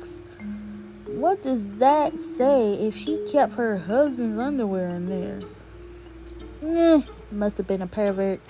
What 1.07 1.43
does 1.43 1.67
that 1.79 2.21
say 2.21 2.75
if 2.75 2.95
she 2.95 3.25
kept 3.33 3.55
her 3.55 3.79
husband's 3.79 4.39
underwear 4.39 4.91
in 4.91 5.09
there? 5.09 5.41
Eh, 6.63 7.03
must 7.31 7.57
have 7.57 7.67
been 7.67 7.81
a 7.81 7.87
pervert. 7.87 8.41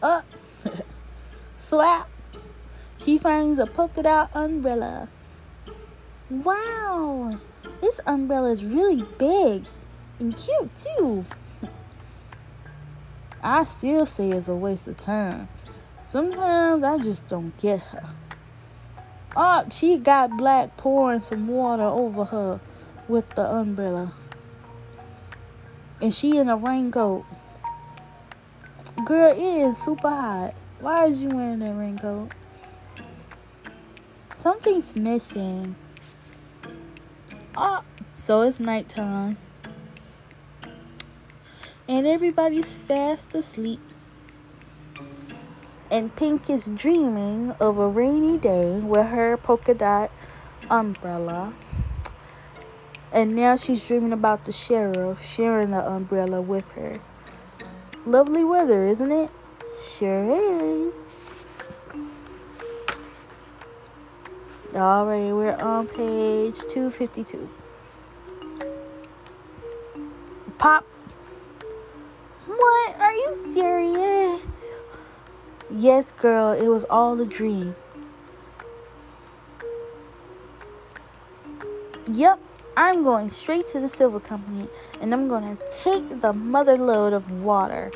Uh, 0.00 0.22
slap. 1.70 2.10
She 2.98 3.16
finds 3.16 3.60
a 3.60 3.66
polka 3.66 4.02
dot 4.02 4.32
umbrella. 4.34 5.08
Wow, 6.28 7.38
this 7.80 8.00
umbrella 8.06 8.50
is 8.50 8.64
really 8.64 9.04
big 9.18 9.66
and 10.18 10.36
cute 10.36 10.70
too. 10.76 11.24
I 13.40 13.62
still 13.62 14.04
say 14.04 14.30
it's 14.30 14.48
a 14.48 14.56
waste 14.56 14.88
of 14.88 14.98
time. 14.98 15.48
Sometimes 16.02 16.82
I 16.82 16.98
just 16.98 17.28
don't 17.28 17.56
get 17.56 17.78
her. 17.78 18.14
Oh, 19.36 19.64
she 19.70 19.96
got 19.96 20.36
black 20.36 20.76
pouring 20.76 21.20
some 21.20 21.46
water 21.46 21.84
over 21.84 22.24
her 22.24 22.60
with 23.06 23.30
the 23.36 23.48
umbrella. 23.48 24.12
And 26.02 26.12
she 26.12 26.36
in 26.36 26.48
a 26.48 26.56
raincoat. 26.56 27.24
Girl, 29.04 29.30
it 29.30 29.68
is 29.68 29.78
super 29.78 30.10
hot. 30.10 30.54
Why 30.80 31.06
is 31.06 31.20
you 31.20 31.28
wearing 31.28 31.60
that 31.60 31.74
raincoat? 31.74 32.32
Something's 34.34 34.96
missing. 34.96 35.76
Oh, 37.56 37.84
so 38.16 38.42
it's 38.42 38.58
nighttime 38.58 39.36
and 41.90 42.06
everybody's 42.06 42.72
fast 42.72 43.34
asleep. 43.34 43.80
And 45.90 46.14
Pink 46.14 46.48
is 46.48 46.66
dreaming 46.68 47.50
of 47.58 47.78
a 47.78 47.88
rainy 47.88 48.38
day 48.38 48.78
with 48.78 49.08
her 49.08 49.36
polka 49.36 49.74
dot 49.74 50.12
umbrella. 50.70 51.52
And 53.12 53.34
now 53.34 53.56
she's 53.56 53.82
dreaming 53.82 54.12
about 54.12 54.44
the 54.44 54.52
sheriff 54.52 55.20
sharing 55.24 55.72
the 55.72 55.84
umbrella 55.84 56.40
with 56.40 56.70
her. 56.72 57.00
Lovely 58.06 58.44
weather, 58.44 58.86
isn't 58.86 59.10
it? 59.10 59.30
Sure 59.80 60.30
is. 60.34 60.94
Alright, 64.74 65.34
we're 65.34 65.56
on 65.56 65.88
page 65.88 66.58
252. 66.68 67.48
Pop 70.58 70.84
what? 72.46 73.00
Are 73.00 73.12
you 73.12 73.52
serious? 73.54 74.66
Yes, 75.70 76.12
girl, 76.12 76.52
it 76.52 76.66
was 76.66 76.84
all 76.90 77.20
a 77.20 77.24
dream. 77.24 77.74
Yep, 82.12 82.40
I'm 82.76 83.02
going 83.02 83.30
straight 83.30 83.68
to 83.68 83.80
the 83.80 83.88
silver 83.88 84.20
company 84.20 84.68
and 85.00 85.14
I'm 85.14 85.28
going 85.28 85.56
to 85.56 85.62
take 85.70 86.20
the 86.20 86.32
mother 86.32 86.76
load 86.76 87.12
of 87.12 87.30
water. 87.30 87.92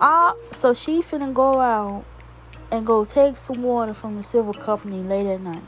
Ah, 0.00 0.34
so 0.52 0.72
she 0.72 1.02
finna 1.02 1.32
go 1.32 1.60
out 1.60 2.04
and 2.70 2.86
go 2.86 3.04
take 3.04 3.36
some 3.36 3.62
water 3.62 3.92
from 3.92 4.16
the 4.16 4.22
silver 4.22 4.52
company 4.52 5.02
late 5.02 5.26
at 5.26 5.40
night. 5.40 5.64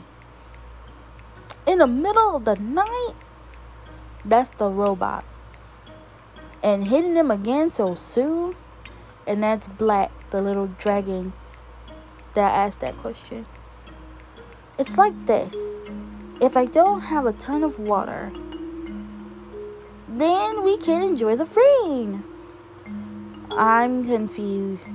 In 1.67 1.77
the 1.79 1.87
middle 1.87 2.35
of 2.35 2.45
the 2.45 2.55
night? 2.55 3.13
That's 4.25 4.51
the 4.51 4.69
robot 4.69 5.25
and 6.63 6.87
hitting 6.87 7.13
them 7.13 7.29
again 7.29 7.69
so 7.69 7.93
soon. 7.93 8.55
And 9.27 9.43
that's 9.43 9.67
Black, 9.67 10.11
the 10.31 10.41
little 10.41 10.67
dragon 10.67 11.33
that 12.33 12.51
asked 12.51 12.79
that 12.79 12.97
question. 12.97 13.45
It's 14.79 14.97
like 14.97 15.13
this 15.27 15.53
if 16.41 16.57
I 16.57 16.65
don't 16.65 17.01
have 17.01 17.25
a 17.25 17.33
ton 17.33 17.63
of 17.63 17.77
water, 17.79 18.31
then 20.07 20.63
we 20.63 20.77
can 20.77 21.01
enjoy 21.01 21.35
the 21.35 21.45
rain. 21.45 22.23
I'm 23.57 24.03
confused 24.05 24.89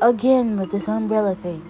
again 0.00 0.56
with 0.56 0.70
this 0.70 0.86
umbrella 0.86 1.34
thing. 1.34 1.64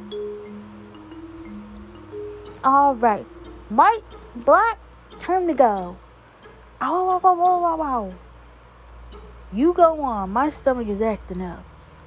Alright, 2.62 3.24
white, 3.70 4.04
black, 4.36 4.78
time 5.18 5.46
to 5.46 5.54
go. 5.54 5.96
Ow, 6.82 7.08
ow, 7.08 7.20
ow, 7.24 7.40
ow, 7.40 7.64
ow, 7.64 7.82
ow. 7.82 8.14
You 9.52 9.72
go 9.72 10.02
on. 10.02 10.30
My 10.30 10.50
stomach 10.50 10.88
is 10.88 11.00
acting 11.00 11.40
up. 11.40 11.64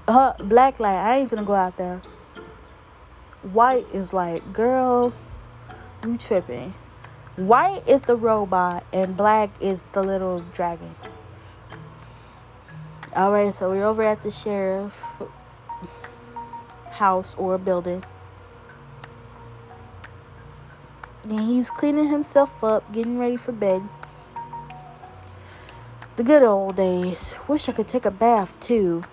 Uh, 0.07 0.33
black 0.43 0.79
light. 0.79 0.97
I 0.97 1.17
ain't 1.17 1.31
gonna 1.31 1.43
go 1.43 1.55
out 1.55 1.77
there. 1.77 2.01
White 3.41 3.87
is 3.91 4.13
like, 4.13 4.53
girl, 4.53 5.13
you 6.03 6.17
tripping. 6.17 6.75
White 7.37 7.87
is 7.87 8.03
the 8.03 8.15
robot 8.15 8.85
and 8.93 9.17
black 9.17 9.49
is 9.59 9.83
the 9.93 10.03
little 10.03 10.41
dragon. 10.53 10.95
Alright, 13.15 13.55
so 13.55 13.69
we're 13.69 13.85
over 13.85 14.03
at 14.03 14.23
the 14.23 14.29
sheriff 14.31 15.01
house 16.91 17.33
or 17.37 17.57
building. 17.57 18.03
And 21.23 21.39
he's 21.39 21.69
cleaning 21.69 22.09
himself 22.09 22.61
up, 22.61 22.91
getting 22.91 23.17
ready 23.17 23.37
for 23.37 23.53
bed. 23.53 23.83
The 26.17 26.25
good 26.25 26.43
old 26.43 26.75
days. 26.75 27.37
Wish 27.47 27.69
I 27.69 27.71
could 27.71 27.87
take 27.87 28.05
a 28.05 28.11
bath 28.11 28.59
too. 28.59 29.05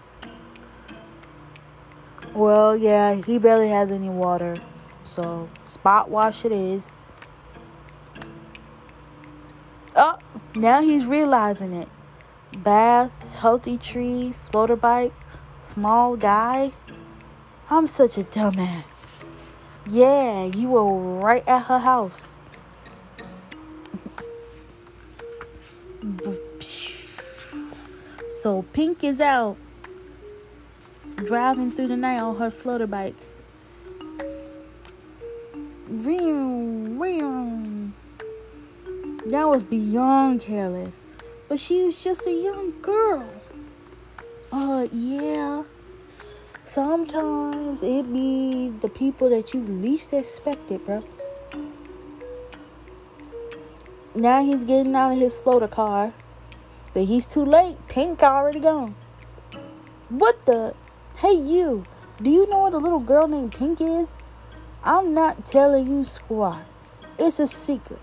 Well, 2.34 2.76
yeah, 2.76 3.14
he 3.14 3.38
barely 3.38 3.68
has 3.68 3.92
any 3.92 4.08
water. 4.08 4.56
So, 5.04 5.48
spot 5.64 6.10
wash 6.10 6.44
it 6.44 6.50
is. 6.50 7.00
Oh, 9.94 10.18
now 10.56 10.82
he's 10.82 11.06
realizing 11.06 11.72
it. 11.72 11.88
Bath, 12.58 13.21
healthy 13.42 13.76
tree, 13.76 14.32
floater 14.32 14.76
bike, 14.76 15.12
small 15.58 16.16
guy. 16.16 16.70
I'm 17.68 17.88
such 17.88 18.16
a 18.16 18.22
dumbass. 18.22 19.04
Yeah, 19.90 20.44
you 20.44 20.68
were 20.68 21.18
right 21.18 21.42
at 21.48 21.64
her 21.64 21.80
house. 21.80 22.36
so 28.40 28.62
Pink 28.72 29.02
is 29.02 29.20
out 29.20 29.56
driving 31.16 31.72
through 31.72 31.88
the 31.88 31.96
night 31.96 32.20
on 32.20 32.36
her 32.36 32.50
floater 32.50 32.86
bike. 32.86 33.16
That 39.26 39.48
was 39.48 39.64
beyond 39.64 40.42
careless. 40.42 41.04
But 41.52 41.60
she 41.60 41.82
was 41.82 42.02
just 42.02 42.26
a 42.26 42.32
young 42.32 42.80
girl. 42.80 43.28
Uh, 44.50 44.88
yeah. 44.90 45.64
Sometimes 46.64 47.82
it 47.82 48.10
be 48.10 48.72
the 48.80 48.88
people 48.88 49.28
that 49.28 49.52
you 49.52 49.60
least 49.60 50.14
expected, 50.14 50.86
bro. 50.86 51.04
Now 54.14 54.42
he's 54.42 54.64
getting 54.64 54.96
out 54.96 55.12
of 55.12 55.18
his 55.18 55.34
floater 55.34 55.68
car. 55.68 56.14
But 56.94 57.04
he's 57.04 57.26
too 57.26 57.44
late. 57.44 57.76
Pink 57.86 58.22
already 58.22 58.60
gone. 58.60 58.94
What 60.08 60.46
the? 60.46 60.74
Hey, 61.16 61.34
you. 61.34 61.84
Do 62.22 62.30
you 62.30 62.48
know 62.48 62.60
what 62.60 62.72
a 62.72 62.78
little 62.78 62.98
girl 62.98 63.28
named 63.28 63.52
Pink 63.52 63.82
is? 63.82 64.08
I'm 64.82 65.12
not 65.12 65.44
telling 65.44 65.86
you 65.86 66.04
squat. 66.04 66.64
It's 67.18 67.40
a 67.40 67.46
secret 67.46 68.00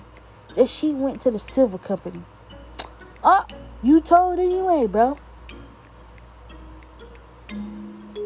that 0.55 0.69
she 0.69 0.91
went 0.91 1.21
to 1.21 1.31
the 1.31 1.39
silver 1.39 1.79
company. 1.79 2.21
Ah, 3.23 3.45
you 3.83 3.99
told 3.99 4.39
anyway, 4.39 4.87
bro. 4.87 5.17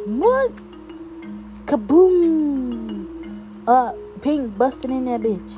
What? 0.06 0.52
Kaboom! 1.66 3.64
Uh, 3.68 3.94
Pink 4.22 4.58
busted 4.58 4.92
in 4.92 5.06
that 5.06 5.22
bitch. 5.22 5.58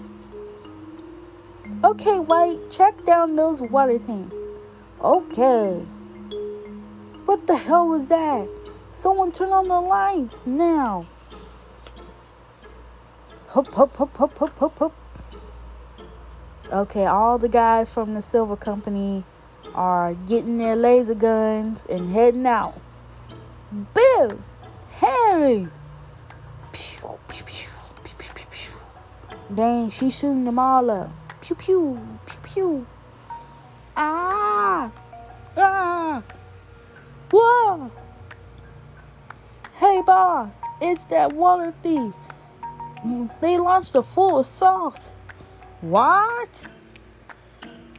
Okay, 1.84 2.20
White, 2.20 2.72
check 2.72 3.06
down 3.06 3.36
those 3.36 3.62
water 3.62 4.00
tanks. 4.00 4.36
Okay. 5.02 5.86
What 7.26 7.48
the 7.48 7.58
hell 7.58 7.88
was 7.88 8.08
that? 8.08 8.48
Someone 8.90 9.32
turn 9.32 9.50
on 9.50 9.68
the 9.68 9.82
lights 9.82 10.46
now. 10.46 11.06
Hup, 13.50 13.74
hup, 13.74 13.96
hup, 13.98 14.16
hup, 14.16 14.38
hup, 14.38 14.58
hup, 14.58 14.80
hup. 14.80 14.94
Okay, 16.72 17.06
all 17.06 17.38
the 17.38 17.48
guys 17.48 17.94
from 17.94 18.16
the 18.16 18.22
silver 18.24 18.56
company 18.56 19.24
are 19.76 20.16
getting 20.16 20.58
their 20.58 20.76
laser 20.76 21.14
guns 21.14 21.86
and 21.88 22.12
heading 22.12 22.48
out. 22.48 22.82
Bill, 23.94 24.40
Harry. 24.96 25.68
Dang, 29.54 29.92
she's 29.92 30.18
shooting 30.18 30.44
them 30.46 30.58
all 30.58 30.90
up. 30.90 31.12
Pew 31.42 31.56
pew, 31.56 32.00
pew 32.26 32.40
pew. 32.42 32.88
Ah, 33.96 34.92
ah, 35.56 36.24
whoa. 37.32 37.92
Hey, 39.76 40.02
boss, 40.04 40.58
it's 40.82 41.04
that 41.06 41.34
water 41.34 41.74
thief. 41.84 42.14
They 43.40 43.60
launched 43.60 43.94
a 43.94 44.02
full 44.02 44.40
assault. 44.40 45.12
What? 45.86 46.66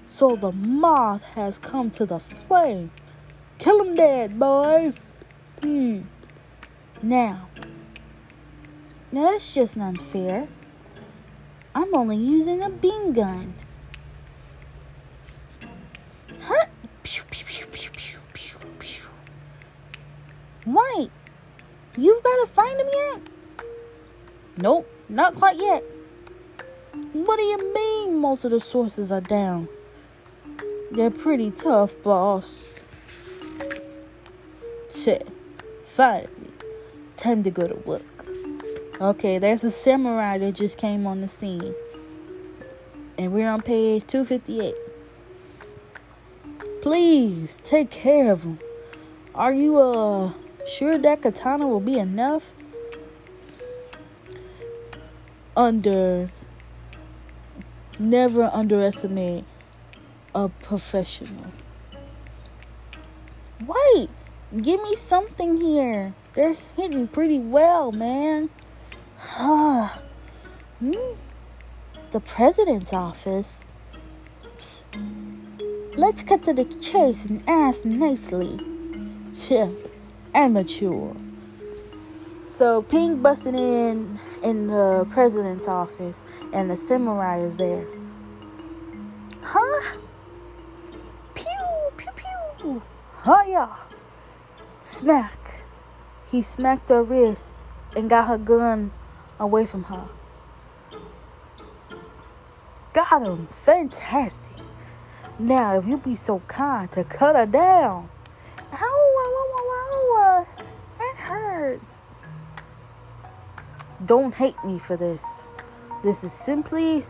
So 0.04 0.34
the 0.34 0.50
moth 0.50 1.22
has 1.36 1.56
come 1.56 1.88
to 1.92 2.04
the 2.04 2.18
flame. 2.18 2.90
Kill 3.58 3.80
him 3.80 3.94
dead, 3.94 4.40
boys. 4.40 5.12
Hmm. 5.62 6.00
Now, 7.00 7.48
now 9.12 9.30
that's 9.30 9.54
just 9.54 9.76
unfair. 9.76 10.48
I'm 11.76 11.94
only 11.94 12.16
using 12.16 12.60
a 12.60 12.70
beam 12.70 13.12
gun. 13.12 13.54
Huh? 16.40 16.66
White, 20.64 21.10
you've 21.96 22.22
got 22.24 22.36
to 22.44 22.52
find 22.52 22.80
him 22.80 22.88
yet? 22.92 23.22
Nope, 24.56 24.90
not 25.08 25.36
quite 25.36 25.56
yet. 25.56 25.84
What 27.12 27.36
do 27.36 27.42
you 27.42 27.74
mean 27.74 28.20
most 28.20 28.44
of 28.44 28.50
the 28.50 28.60
sources 28.60 29.12
are 29.12 29.20
down? 29.20 29.68
They're 30.92 31.10
pretty 31.10 31.50
tough, 31.50 32.00
boss. 32.02 32.70
Shit. 34.94 35.28
Finally. 35.84 36.28
Time 37.16 37.42
to 37.42 37.50
go 37.50 37.66
to 37.66 37.74
work. 37.86 38.26
Okay, 38.98 39.36
there's 39.38 39.62
a 39.62 39.70
samurai 39.70 40.38
that 40.38 40.54
just 40.54 40.78
came 40.78 41.06
on 41.06 41.20
the 41.20 41.28
scene. 41.28 41.74
And 43.18 43.32
we're 43.32 43.48
on 43.48 43.60
page 43.60 44.06
258. 44.06 44.74
Please 46.80 47.58
take 47.62 47.90
care 47.90 48.32
of 48.32 48.42
him. 48.42 48.58
Are 49.34 49.52
you 49.52 49.78
uh 49.78 50.32
sure 50.66 50.96
that 50.96 51.20
katana 51.20 51.66
will 51.66 51.80
be 51.80 51.98
enough? 51.98 52.52
Under 55.56 56.30
never 57.98 58.50
underestimate 58.52 59.44
a 60.34 60.48
professional. 60.48 61.52
Wait, 63.64 64.10
give 64.60 64.82
me 64.82 64.96
something 64.96 65.60
here. 65.60 66.14
They're 66.34 66.56
hitting 66.76 67.08
pretty 67.08 67.38
well, 67.38 67.92
man. 67.92 68.50
hmm? 69.18 69.90
The 72.10 72.20
president's 72.20 72.92
office. 72.92 73.64
Let's 75.96 76.22
cut 76.22 76.44
to 76.44 76.52
the 76.52 76.64
chase 76.64 77.24
and 77.24 77.42
ask 77.48 77.84
nicely. 77.84 78.60
Chip, 79.34 79.92
amateur. 80.34 81.14
So 82.46 82.82
Pink 82.82 83.22
busted 83.22 83.54
in 83.54 84.20
in 84.46 84.68
the 84.68 85.04
president's 85.10 85.66
office, 85.66 86.22
and 86.52 86.70
the 86.70 86.76
samurai 86.76 87.40
is 87.40 87.56
there. 87.56 87.84
Huh? 89.42 89.96
Pew, 91.34 91.90
pew, 91.96 92.12
pew. 92.56 92.82
Hiya! 93.24 93.68
Smack! 94.78 95.64
He 96.30 96.42
smacked 96.42 96.90
her 96.90 97.02
wrist 97.02 97.58
and 97.96 98.08
got 98.08 98.28
her 98.28 98.38
gun 98.38 98.92
away 99.40 99.66
from 99.66 99.82
her. 99.84 100.08
Got 102.92 103.22
him! 103.22 103.48
Fantastic! 103.48 104.62
Now, 105.40 105.76
if 105.76 105.88
you'd 105.88 106.04
be 106.04 106.14
so 106.14 106.38
kind 106.46 106.90
to 106.92 107.02
cut 107.02 107.34
her 107.34 107.46
down. 107.46 108.08
Ow, 108.72 108.76
ow, 108.78 109.34
ow, 109.38 109.70
ow, 109.72 110.46
ow, 110.48 110.64
That 110.98 111.16
hurts. 111.16 112.00
Don't 114.04 114.34
hate 114.34 114.62
me 114.64 114.78
for 114.78 114.96
this. 114.96 115.44
This 116.02 116.22
is 116.22 116.32
simply 116.32 117.06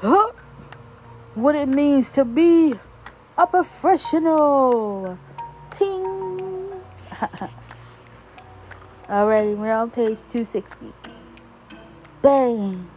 huh, 0.00 0.32
what 1.34 1.54
it 1.54 1.68
means 1.68 2.10
to 2.12 2.24
be 2.24 2.74
a 3.38 3.46
professional. 3.46 5.18
Ting. 5.70 6.80
Alrighty, 9.08 9.56
we're 9.56 9.72
on 9.72 9.90
page 9.90 10.18
260. 10.28 10.92
Bang. 12.22 12.90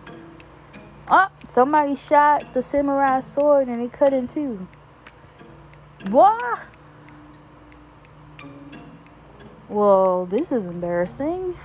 Oh, 1.07 1.27
somebody 1.47 1.95
shot 1.95 2.53
the 2.53 2.63
samurai 2.63 3.19
sword 3.21 3.67
and 3.67 3.81
it 3.81 3.91
cut 3.91 4.13
in 4.13 4.27
two. 4.27 4.67
What? 6.09 6.59
Well, 9.69 10.25
this 10.25 10.51
is 10.51 10.65
embarrassing. 10.65 11.55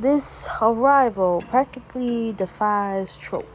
This 0.00 0.46
arrival 0.62 1.42
practically 1.48 2.32
defies 2.32 3.18
trope. 3.18 3.48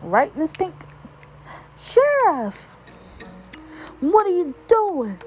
Right, 0.00 0.34
Miss 0.34 0.54
Pink? 0.54 0.74
Sheriff! 1.76 2.74
What 4.00 4.26
are 4.26 4.30
you 4.30 4.54
doing? 4.68 5.18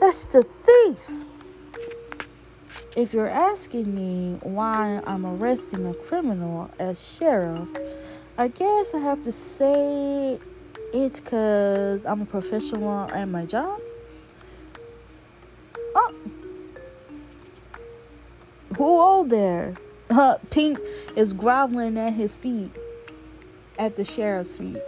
That's 0.00 0.26
the 0.26 0.42
thief! 0.42 1.24
If 2.96 3.14
you're 3.14 3.28
asking 3.28 3.94
me 3.94 4.40
why 4.42 5.00
I'm 5.06 5.24
arresting 5.24 5.86
a 5.86 5.94
criminal 5.94 6.72
as 6.76 7.00
sheriff, 7.00 7.68
I 8.36 8.48
guess 8.48 8.94
I 8.94 8.98
have 8.98 9.22
to 9.22 9.30
say 9.30 10.40
it's 10.92 11.20
because 11.20 12.04
I'm 12.04 12.22
a 12.22 12.26
professional 12.26 13.08
at 13.12 13.26
my 13.26 13.46
job. 13.46 13.80
Oh, 15.94 16.14
who 18.76 18.84
all 18.84 19.24
there? 19.24 19.74
Uh, 20.10 20.36
Pink 20.50 20.78
is 21.16 21.32
groveling 21.32 21.96
at 21.98 22.12
his 22.12 22.36
feet, 22.36 22.70
at 23.78 23.96
the 23.96 24.04
sheriff's 24.04 24.56
feet. 24.56 24.82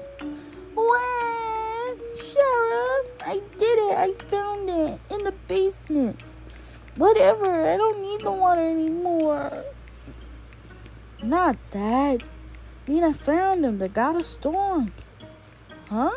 What? 0.74 1.98
Sheriff, 2.16 3.06
I 3.24 3.40
did 3.58 3.78
it. 3.78 3.96
I 3.96 4.12
found 4.28 4.68
it 4.68 5.00
in 5.10 5.24
the 5.24 5.34
basement. 5.48 6.20
Whatever. 6.96 7.66
I 7.66 7.76
don't 7.76 8.00
need 8.00 8.20
the 8.20 8.32
water 8.32 8.68
anymore. 8.68 9.64
Not 11.22 11.56
that. 11.72 12.22
I 12.86 12.90
mean, 12.90 13.04
I 13.04 13.12
found 13.12 13.64
him, 13.64 13.78
the 13.78 13.88
god 13.88 14.16
of 14.16 14.24
storms. 14.24 15.14
Huh? 15.88 16.10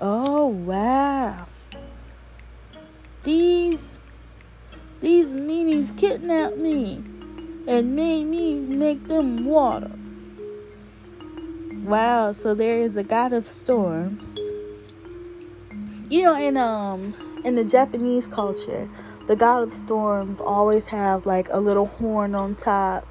Oh, 0.00 0.46
wow. 0.46 1.46
These, 3.24 3.97
these 5.00 5.32
meanies 5.32 5.96
kidnapped 5.96 6.56
me 6.56 7.04
and 7.68 7.94
made 7.94 8.24
me 8.24 8.54
make 8.54 9.06
them 9.06 9.44
water. 9.44 9.92
Wow, 11.84 12.32
so 12.32 12.54
there 12.54 12.80
is 12.80 12.96
a 12.96 13.04
god 13.04 13.32
of 13.32 13.46
storms. 13.46 14.34
You 16.10 16.22
know, 16.22 16.34
in 16.34 16.56
um 16.56 17.14
in 17.44 17.54
the 17.54 17.64
Japanese 17.64 18.26
culture, 18.26 18.88
the 19.26 19.36
god 19.36 19.62
of 19.62 19.72
storms 19.72 20.40
always 20.40 20.88
have 20.88 21.26
like 21.26 21.48
a 21.50 21.58
little 21.58 21.86
horn 21.86 22.34
on 22.34 22.56
top 22.56 23.06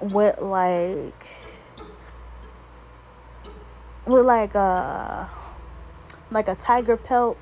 with 0.00 0.40
like 0.40 1.26
with 4.06 4.24
like 4.24 4.54
a 4.54 5.28
like 6.30 6.48
a 6.48 6.54
tiger 6.54 6.96
pelt 6.96 7.36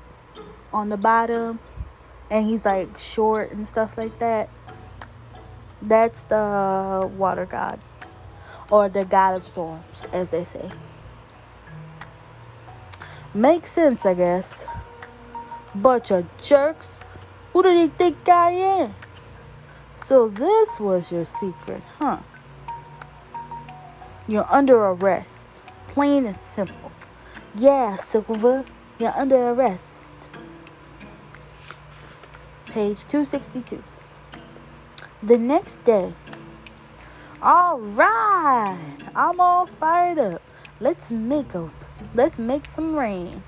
on 0.73 0.89
the 0.89 0.97
bottom 0.97 1.59
and 2.33 2.47
he's 2.47 2.65
like 2.65 2.97
short 2.97 3.51
and 3.51 3.67
stuff 3.67 3.95
like 3.95 4.17
that. 4.17 4.49
That's 5.83 6.23
the 6.23 7.07
water 7.15 7.45
god 7.45 7.79
or 8.71 8.89
the 8.89 9.05
god 9.05 9.35
of 9.35 9.43
storms 9.43 10.07
as 10.11 10.29
they 10.29 10.43
say. 10.43 10.71
Makes 13.35 13.71
sense, 13.71 14.03
I 14.03 14.15
guess. 14.15 14.65
Bunch 15.75 16.09
of 16.09 16.25
jerks. 16.41 16.99
Who 17.53 17.61
do 17.61 17.69
they 17.69 17.87
think 17.87 18.27
I 18.27 18.49
am? 18.49 18.95
So 19.95 20.27
this 20.27 20.79
was 20.79 21.11
your 21.11 21.25
secret, 21.25 21.83
huh? 21.99 22.17
You're 24.27 24.51
under 24.51 24.77
arrest. 24.77 25.51
Plain 25.87 26.25
and 26.25 26.41
simple. 26.41 26.91
Yeah, 27.55 27.95
Silver, 27.97 28.65
you're 28.97 29.15
under 29.15 29.49
arrest. 29.49 29.92
Page 32.73 33.05
262. 33.05 33.83
The 35.21 35.37
next 35.37 35.83
day. 35.83 36.11
All 37.39 37.79
right. 37.79 38.97
I'm 39.15 39.39
all 39.39 39.67
fired 39.67 40.17
up. 40.17 40.41
Let's 40.79 41.11
make 41.11 41.53
a, 41.53 41.69
let's 42.15 42.39
make 42.39 42.65
some 42.65 42.97
rain. 42.97 43.43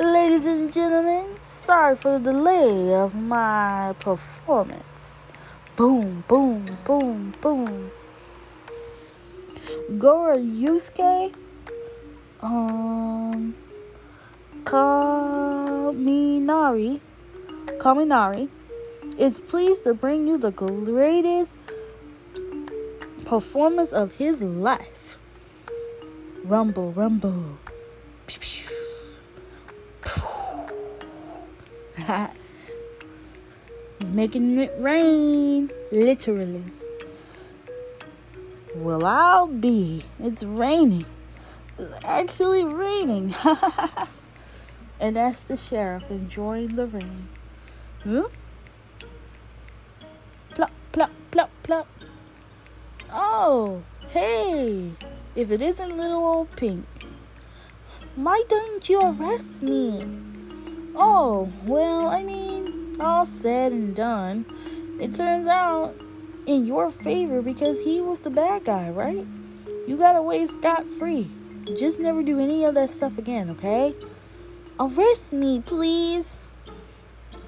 Ladies 0.00 0.44
and 0.44 0.72
gentlemen, 0.72 1.36
sorry 1.36 1.94
for 1.94 2.18
the 2.18 2.32
delay 2.32 2.92
of 2.94 3.14
my 3.14 3.94
performance. 4.00 5.22
Boom, 5.76 6.24
boom, 6.26 6.78
boom, 6.84 7.32
boom. 7.40 7.92
Goro 9.98 10.36
Yusuke 10.36 11.32
um 12.42 13.54
Kaminari 14.64 15.90
Kaminari 17.80 18.50
is 19.16 19.40
pleased 19.40 19.84
to 19.84 19.94
bring 19.94 20.26
you 20.26 20.36
the 20.36 20.50
greatest 20.50 21.56
performance 23.24 23.90
of 23.90 24.12
his 24.12 24.42
life. 24.42 25.18
Rumble, 26.44 26.92
rumble. 26.92 27.56
Making 34.04 34.60
it 34.60 34.74
rain, 34.78 35.70
literally. 35.90 36.64
Well, 38.76 39.06
I'll 39.06 39.46
be. 39.46 40.04
It's 40.18 40.44
raining. 40.44 41.06
It's 41.78 41.94
actually 42.04 42.62
raining. 42.62 43.34
and 45.00 45.16
that's 45.16 45.44
the 45.44 45.56
sheriff 45.56 46.10
enjoying 46.10 46.76
the 46.76 46.86
rain. 46.86 47.28
Huh? 48.02 48.28
Plop, 50.54 50.70
plop, 50.92 51.10
plop, 51.30 51.50
plop. 51.62 51.86
Oh, 53.12 53.82
hey. 54.08 54.92
If 55.36 55.50
it 55.50 55.60
isn't 55.60 55.96
little 55.96 56.24
old 56.24 56.56
Pink, 56.56 56.86
why 58.16 58.42
don't 58.48 58.88
you 58.88 59.00
arrest 59.00 59.62
me? 59.62 60.06
Oh, 60.96 61.52
well, 61.64 62.08
I 62.08 62.22
mean, 62.22 62.96
all 62.98 63.26
said 63.26 63.72
and 63.72 63.94
done, 63.94 64.46
it 64.98 65.14
turns 65.14 65.46
out 65.46 65.94
in 66.46 66.66
your 66.66 66.90
favor 66.90 67.42
because 67.42 67.80
he 67.80 68.00
was 68.00 68.20
the 68.20 68.30
bad 68.30 68.64
guy, 68.64 68.88
right? 68.88 69.26
You 69.86 69.98
got 69.98 70.16
away 70.16 70.46
scot 70.46 70.86
free. 70.86 71.30
Just 71.78 71.98
never 71.98 72.22
do 72.22 72.40
any 72.40 72.64
of 72.64 72.74
that 72.76 72.90
stuff 72.90 73.18
again, 73.18 73.50
okay? 73.50 73.94
Arrest 74.78 75.34
me, 75.34 75.60
please. 75.60 76.34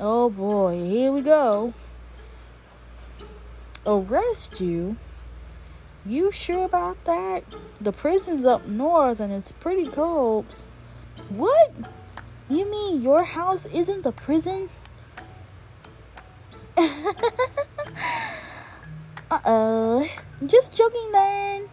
Oh 0.04 0.30
boy, 0.30 0.82
here 0.82 1.12
we 1.12 1.20
go. 1.20 1.72
Arrest 3.86 4.60
you? 4.60 4.96
You 6.04 6.32
sure 6.32 6.64
about 6.64 7.04
that? 7.04 7.44
The 7.80 7.92
prison's 7.92 8.44
up 8.44 8.66
north 8.66 9.20
and 9.20 9.32
it's 9.32 9.52
pretty 9.52 9.86
cold. 9.86 10.52
What? 11.28 11.72
You 12.50 12.68
mean 12.68 13.00
your 13.00 13.22
house 13.22 13.64
isn't 13.66 14.02
the 14.02 14.10
prison? 14.10 14.70
Uh 19.30 19.40
oh. 19.46 20.08
Just 20.44 20.76
joking, 20.76 21.10
man. 21.10 21.66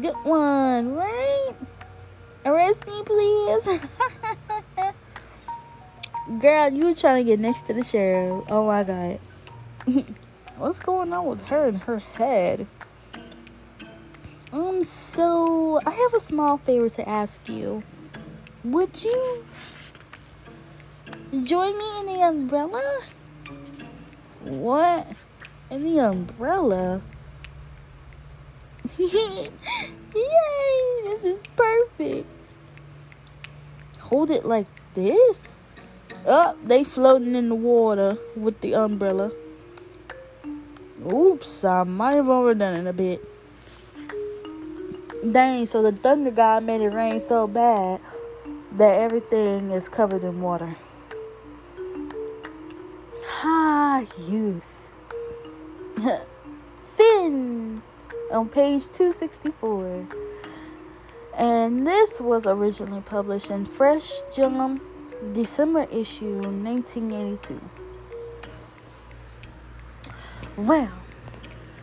Good 0.00 0.14
one, 0.22 0.94
right? 0.94 1.52
Arrest 2.46 2.86
me, 2.86 3.02
please. 3.04 3.68
Girl, 6.26 6.72
you 6.72 6.86
were 6.86 6.94
trying 6.94 7.24
to 7.24 7.30
get 7.30 7.38
next 7.38 7.66
to 7.68 7.72
the 7.72 7.84
sheriff. 7.84 8.46
Oh 8.50 8.66
my 8.66 8.82
god. 8.82 9.20
What's 10.58 10.80
going 10.80 11.12
on 11.12 11.24
with 11.26 11.46
her 11.46 11.68
and 11.68 11.78
her 11.82 12.00
head? 12.00 12.66
Um, 14.52 14.82
so 14.82 15.80
I 15.86 15.90
have 15.90 16.14
a 16.14 16.18
small 16.18 16.58
favor 16.58 16.88
to 16.88 17.08
ask 17.08 17.48
you. 17.48 17.84
Would 18.64 19.04
you 19.04 19.44
join 21.44 21.78
me 21.78 22.00
in 22.00 22.06
the 22.06 22.22
umbrella? 22.22 23.02
What? 24.42 25.06
In 25.70 25.84
the 25.84 26.00
umbrella. 26.00 27.02
Yay! 28.98 29.48
This 31.04 31.22
is 31.22 31.40
perfect. 31.54 32.26
Hold 34.00 34.30
it 34.30 34.44
like 34.44 34.66
this. 34.94 35.55
Oh, 36.28 36.56
they 36.64 36.82
floating 36.82 37.36
in 37.36 37.48
the 37.48 37.54
water 37.54 38.18
with 38.34 38.60
the 38.60 38.74
umbrella. 38.74 39.30
Oops, 41.00 41.64
I 41.64 41.84
might 41.84 42.16
have 42.16 42.28
overdone 42.28 42.84
it 42.84 42.90
a 42.90 42.92
bit. 42.92 43.24
Dang, 45.30 45.66
so 45.66 45.82
the 45.82 45.92
thunder 45.92 46.32
god 46.32 46.64
made 46.64 46.80
it 46.80 46.88
rain 46.88 47.20
so 47.20 47.46
bad 47.46 48.00
that 48.72 48.98
everything 48.98 49.70
is 49.70 49.88
covered 49.88 50.24
in 50.24 50.40
water. 50.40 50.76
Ha, 53.24 54.04
youth. 54.26 54.88
Sin 56.96 57.82
on 58.32 58.48
page 58.48 58.86
264. 58.88 60.08
And 61.38 61.86
this 61.86 62.20
was 62.20 62.46
originally 62.46 63.02
published 63.02 63.50
in 63.52 63.64
Fresh 63.64 64.10
Jump, 64.34 64.82
December 65.32 65.86
issue 65.90 66.40
1982. 66.40 67.60
Well, 70.56 70.92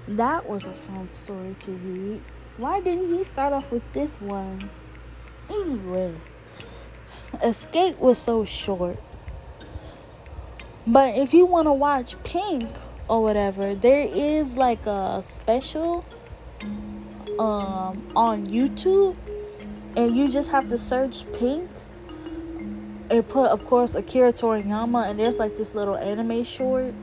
that 0.07 0.47
was 0.47 0.65
a 0.65 0.73
fun 0.73 1.09
story 1.09 1.55
to 1.61 1.71
read. 1.71 2.21
Why 2.57 2.81
didn't 2.81 3.15
he 3.15 3.23
start 3.23 3.53
off 3.53 3.71
with 3.71 3.83
this 3.93 4.21
one? 4.21 4.69
Anyway, 5.49 6.15
Escape 7.43 7.99
was 7.99 8.19
so 8.19 8.45
short. 8.45 8.97
But 10.85 11.15
if 11.15 11.33
you 11.33 11.45
want 11.45 11.67
to 11.67 11.73
watch 11.73 12.21
Pink 12.23 12.69
or 13.07 13.23
whatever, 13.23 13.73
there 13.73 14.01
is 14.01 14.57
like 14.57 14.85
a 14.85 15.21
special 15.23 16.05
um 17.39 18.11
on 18.15 18.45
YouTube 18.45 19.15
and 19.95 20.15
you 20.15 20.27
just 20.29 20.51
have 20.51 20.69
to 20.69 20.77
search 20.77 21.25
Pink 21.33 21.67
and 23.13 23.29
put 23.29 23.51
of 23.51 23.63
course 23.65 23.93
Akira 23.93 24.33
Toriyama 24.33 25.07
and 25.07 25.19
there's 25.19 25.35
like 25.35 25.55
this 25.55 25.75
little 25.75 25.95
anime 25.95 26.43
short 26.43 26.95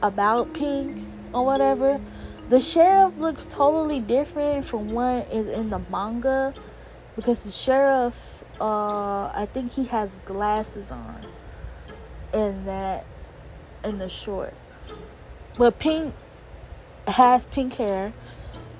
about 0.00 0.54
Pink 0.54 1.04
or 1.34 1.44
whatever. 1.44 2.00
The 2.48 2.60
sheriff 2.60 3.18
looks 3.18 3.44
totally 3.46 3.98
different 3.98 4.64
from 4.64 4.90
what 4.90 5.28
is 5.32 5.48
in 5.48 5.70
the 5.70 5.80
manga 5.90 6.54
because 7.16 7.42
the 7.42 7.50
sheriff 7.50 8.44
uh 8.60 9.32
I 9.34 9.48
think 9.52 9.72
he 9.72 9.86
has 9.86 10.16
glasses 10.24 10.92
on 10.92 11.26
in 12.32 12.64
that 12.66 13.04
in 13.82 13.98
the 13.98 14.08
short. 14.08 14.54
But 15.58 15.80
Pink 15.80 16.14
has 17.08 17.46
pink 17.46 17.74
hair. 17.74 18.12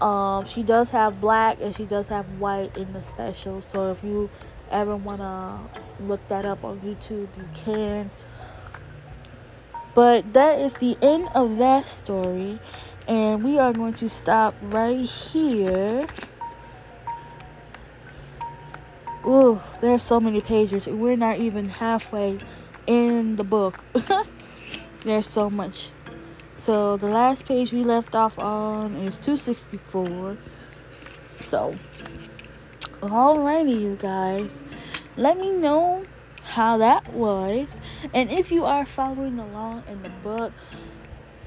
Um, 0.01 0.47
she 0.47 0.63
does 0.63 0.91
have 0.91 1.21
black 1.21 1.59
and 1.61 1.75
she 1.75 1.85
does 1.85 2.09
have 2.09 2.27
white 2.39 2.77
in 2.77 2.93
the 2.93 3.01
special. 3.01 3.61
So 3.61 3.91
if 3.91 4.05
you 4.05 4.31
ever 4.73 4.97
wanna 4.97 5.61
look 6.01 6.27
that 6.29 6.45
up 6.45 6.65
on 6.65 6.81
YouTube, 6.81 7.29
you 7.37 7.49
can. 7.55 8.11
But 9.95 10.33
that 10.33 10.59
is 10.59 10.73
the 10.75 10.97
end 11.03 11.29
of 11.35 11.59
that 11.59 11.89
story, 11.89 12.59
and 13.07 13.45
we 13.45 13.59
are 13.59 13.73
going 13.73 13.95
to 13.95 14.09
stop 14.09 14.55
right 14.63 15.05
here. 15.05 16.07
Ooh, 19.27 19.61
there's 19.81 20.03
so 20.03 20.19
many 20.19 20.41
pages. 20.41 20.87
We're 20.87 21.17
not 21.17 21.39
even 21.39 21.69
halfway 21.69 22.39
in 22.87 23.37
the 23.37 23.45
book. 23.45 23.85
there's 25.05 25.27
so 25.27 25.51
much. 25.51 25.91
So 26.57 26.97
the 26.97 27.09
last 27.09 27.45
page 27.47 27.73
we 27.73 27.85
left 27.85 28.15
off 28.15 28.39
on 28.39 28.97
is 28.97 29.19
264. 29.19 30.39
So, 31.41 31.77
alrighty, 33.01 33.81
you 33.81 33.97
guys. 34.01 34.62
Let 35.17 35.39
me 35.39 35.51
know 35.51 36.05
how 36.43 36.79
that 36.79 37.13
was. 37.13 37.81
And 38.15 38.31
if 38.31 38.51
you 38.51 38.65
are 38.65 38.87
following 38.87 39.39
along 39.39 39.85
in 39.89 40.03
the 40.03 40.09
book, 40.09 40.53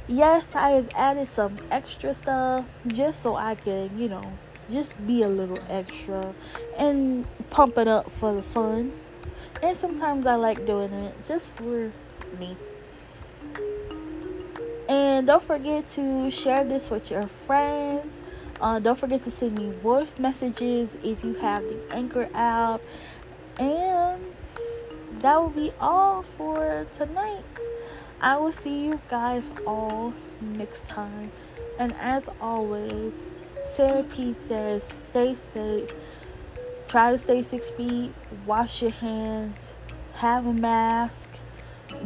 yes, 0.07 0.47
I 0.53 0.71
have 0.71 0.89
added 0.95 1.27
some 1.27 1.57
extra 1.71 2.13
stuff 2.13 2.65
just 2.87 3.21
so 3.21 3.35
I 3.35 3.55
can, 3.55 3.97
you 3.97 4.09
know, 4.09 4.33
just 4.71 5.05
be 5.05 5.23
a 5.23 5.27
little 5.27 5.59
extra 5.69 6.33
and 6.77 7.25
pump 7.49 7.77
it 7.77 7.87
up 7.87 8.11
for 8.11 8.33
the 8.33 8.43
fun. 8.43 8.93
And 9.61 9.75
sometimes 9.75 10.27
I 10.27 10.35
like 10.35 10.65
doing 10.65 10.93
it 10.93 11.13
just 11.25 11.53
for 11.55 11.91
me. 12.39 12.55
And 14.87 15.25
don't 15.25 15.43
forget 15.43 15.87
to 15.89 16.29
share 16.29 16.63
this 16.63 16.91
with 16.91 17.09
your 17.09 17.27
friends. 17.47 18.13
Uh, 18.61 18.79
don't 18.79 18.97
forget 18.97 19.23
to 19.23 19.31
send 19.31 19.57
me 19.57 19.71
voice 19.81 20.17
messages 20.17 20.95
if 21.03 21.23
you 21.23 21.33
have 21.35 21.63
the 21.63 21.79
Anchor 21.91 22.29
app. 22.33 22.79
And 23.59 24.21
that 25.19 25.41
will 25.41 25.49
be 25.49 25.71
all 25.79 26.23
for 26.23 26.85
tonight. 26.97 27.43
I 28.21 28.37
will 28.37 28.51
see 28.51 28.85
you 28.85 28.99
guys 29.09 29.51
all 29.65 30.13
next 30.41 30.85
time. 30.87 31.31
And 31.79 31.93
as 31.99 32.29
always, 32.41 33.13
Sarah 33.73 34.03
P 34.03 34.33
says 34.33 34.83
stay 34.83 35.35
safe, 35.35 35.89
try 36.87 37.11
to 37.11 37.17
stay 37.17 37.43
six 37.43 37.71
feet, 37.71 38.13
wash 38.45 38.81
your 38.81 38.91
hands, 38.91 39.73
have 40.15 40.45
a 40.45 40.53
mask 40.53 41.29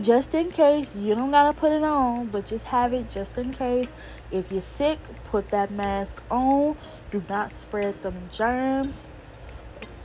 just 0.01 0.33
in 0.33 0.51
case. 0.51 0.95
You 0.95 1.15
don't 1.15 1.31
gotta 1.31 1.57
put 1.57 1.71
it 1.71 1.83
on, 1.83 2.27
but 2.27 2.45
just 2.45 2.65
have 2.65 2.93
it 2.93 3.09
just 3.09 3.37
in 3.37 3.51
case. 3.53 3.91
If 4.31 4.51
you're 4.51 4.61
sick, 4.61 4.99
put 5.25 5.49
that 5.49 5.71
mask 5.71 6.21
on. 6.29 6.77
Do 7.11 7.23
not 7.27 7.57
spread 7.57 8.01
them 8.01 8.29
germs. 8.31 9.09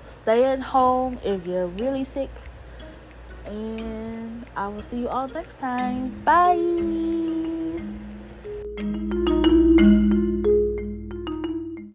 Stay 0.07 0.45
at 0.45 0.61
home 0.61 1.19
if 1.25 1.47
you're 1.47 1.67
really 1.67 2.05
sick. 2.05 2.31
And 3.47 4.47
I 4.57 4.69
will 4.69 4.83
see 4.83 4.99
you 4.99 5.09
all 5.09 5.29
next 5.29 5.59
time. 5.59 6.23
Bye. 6.25 6.61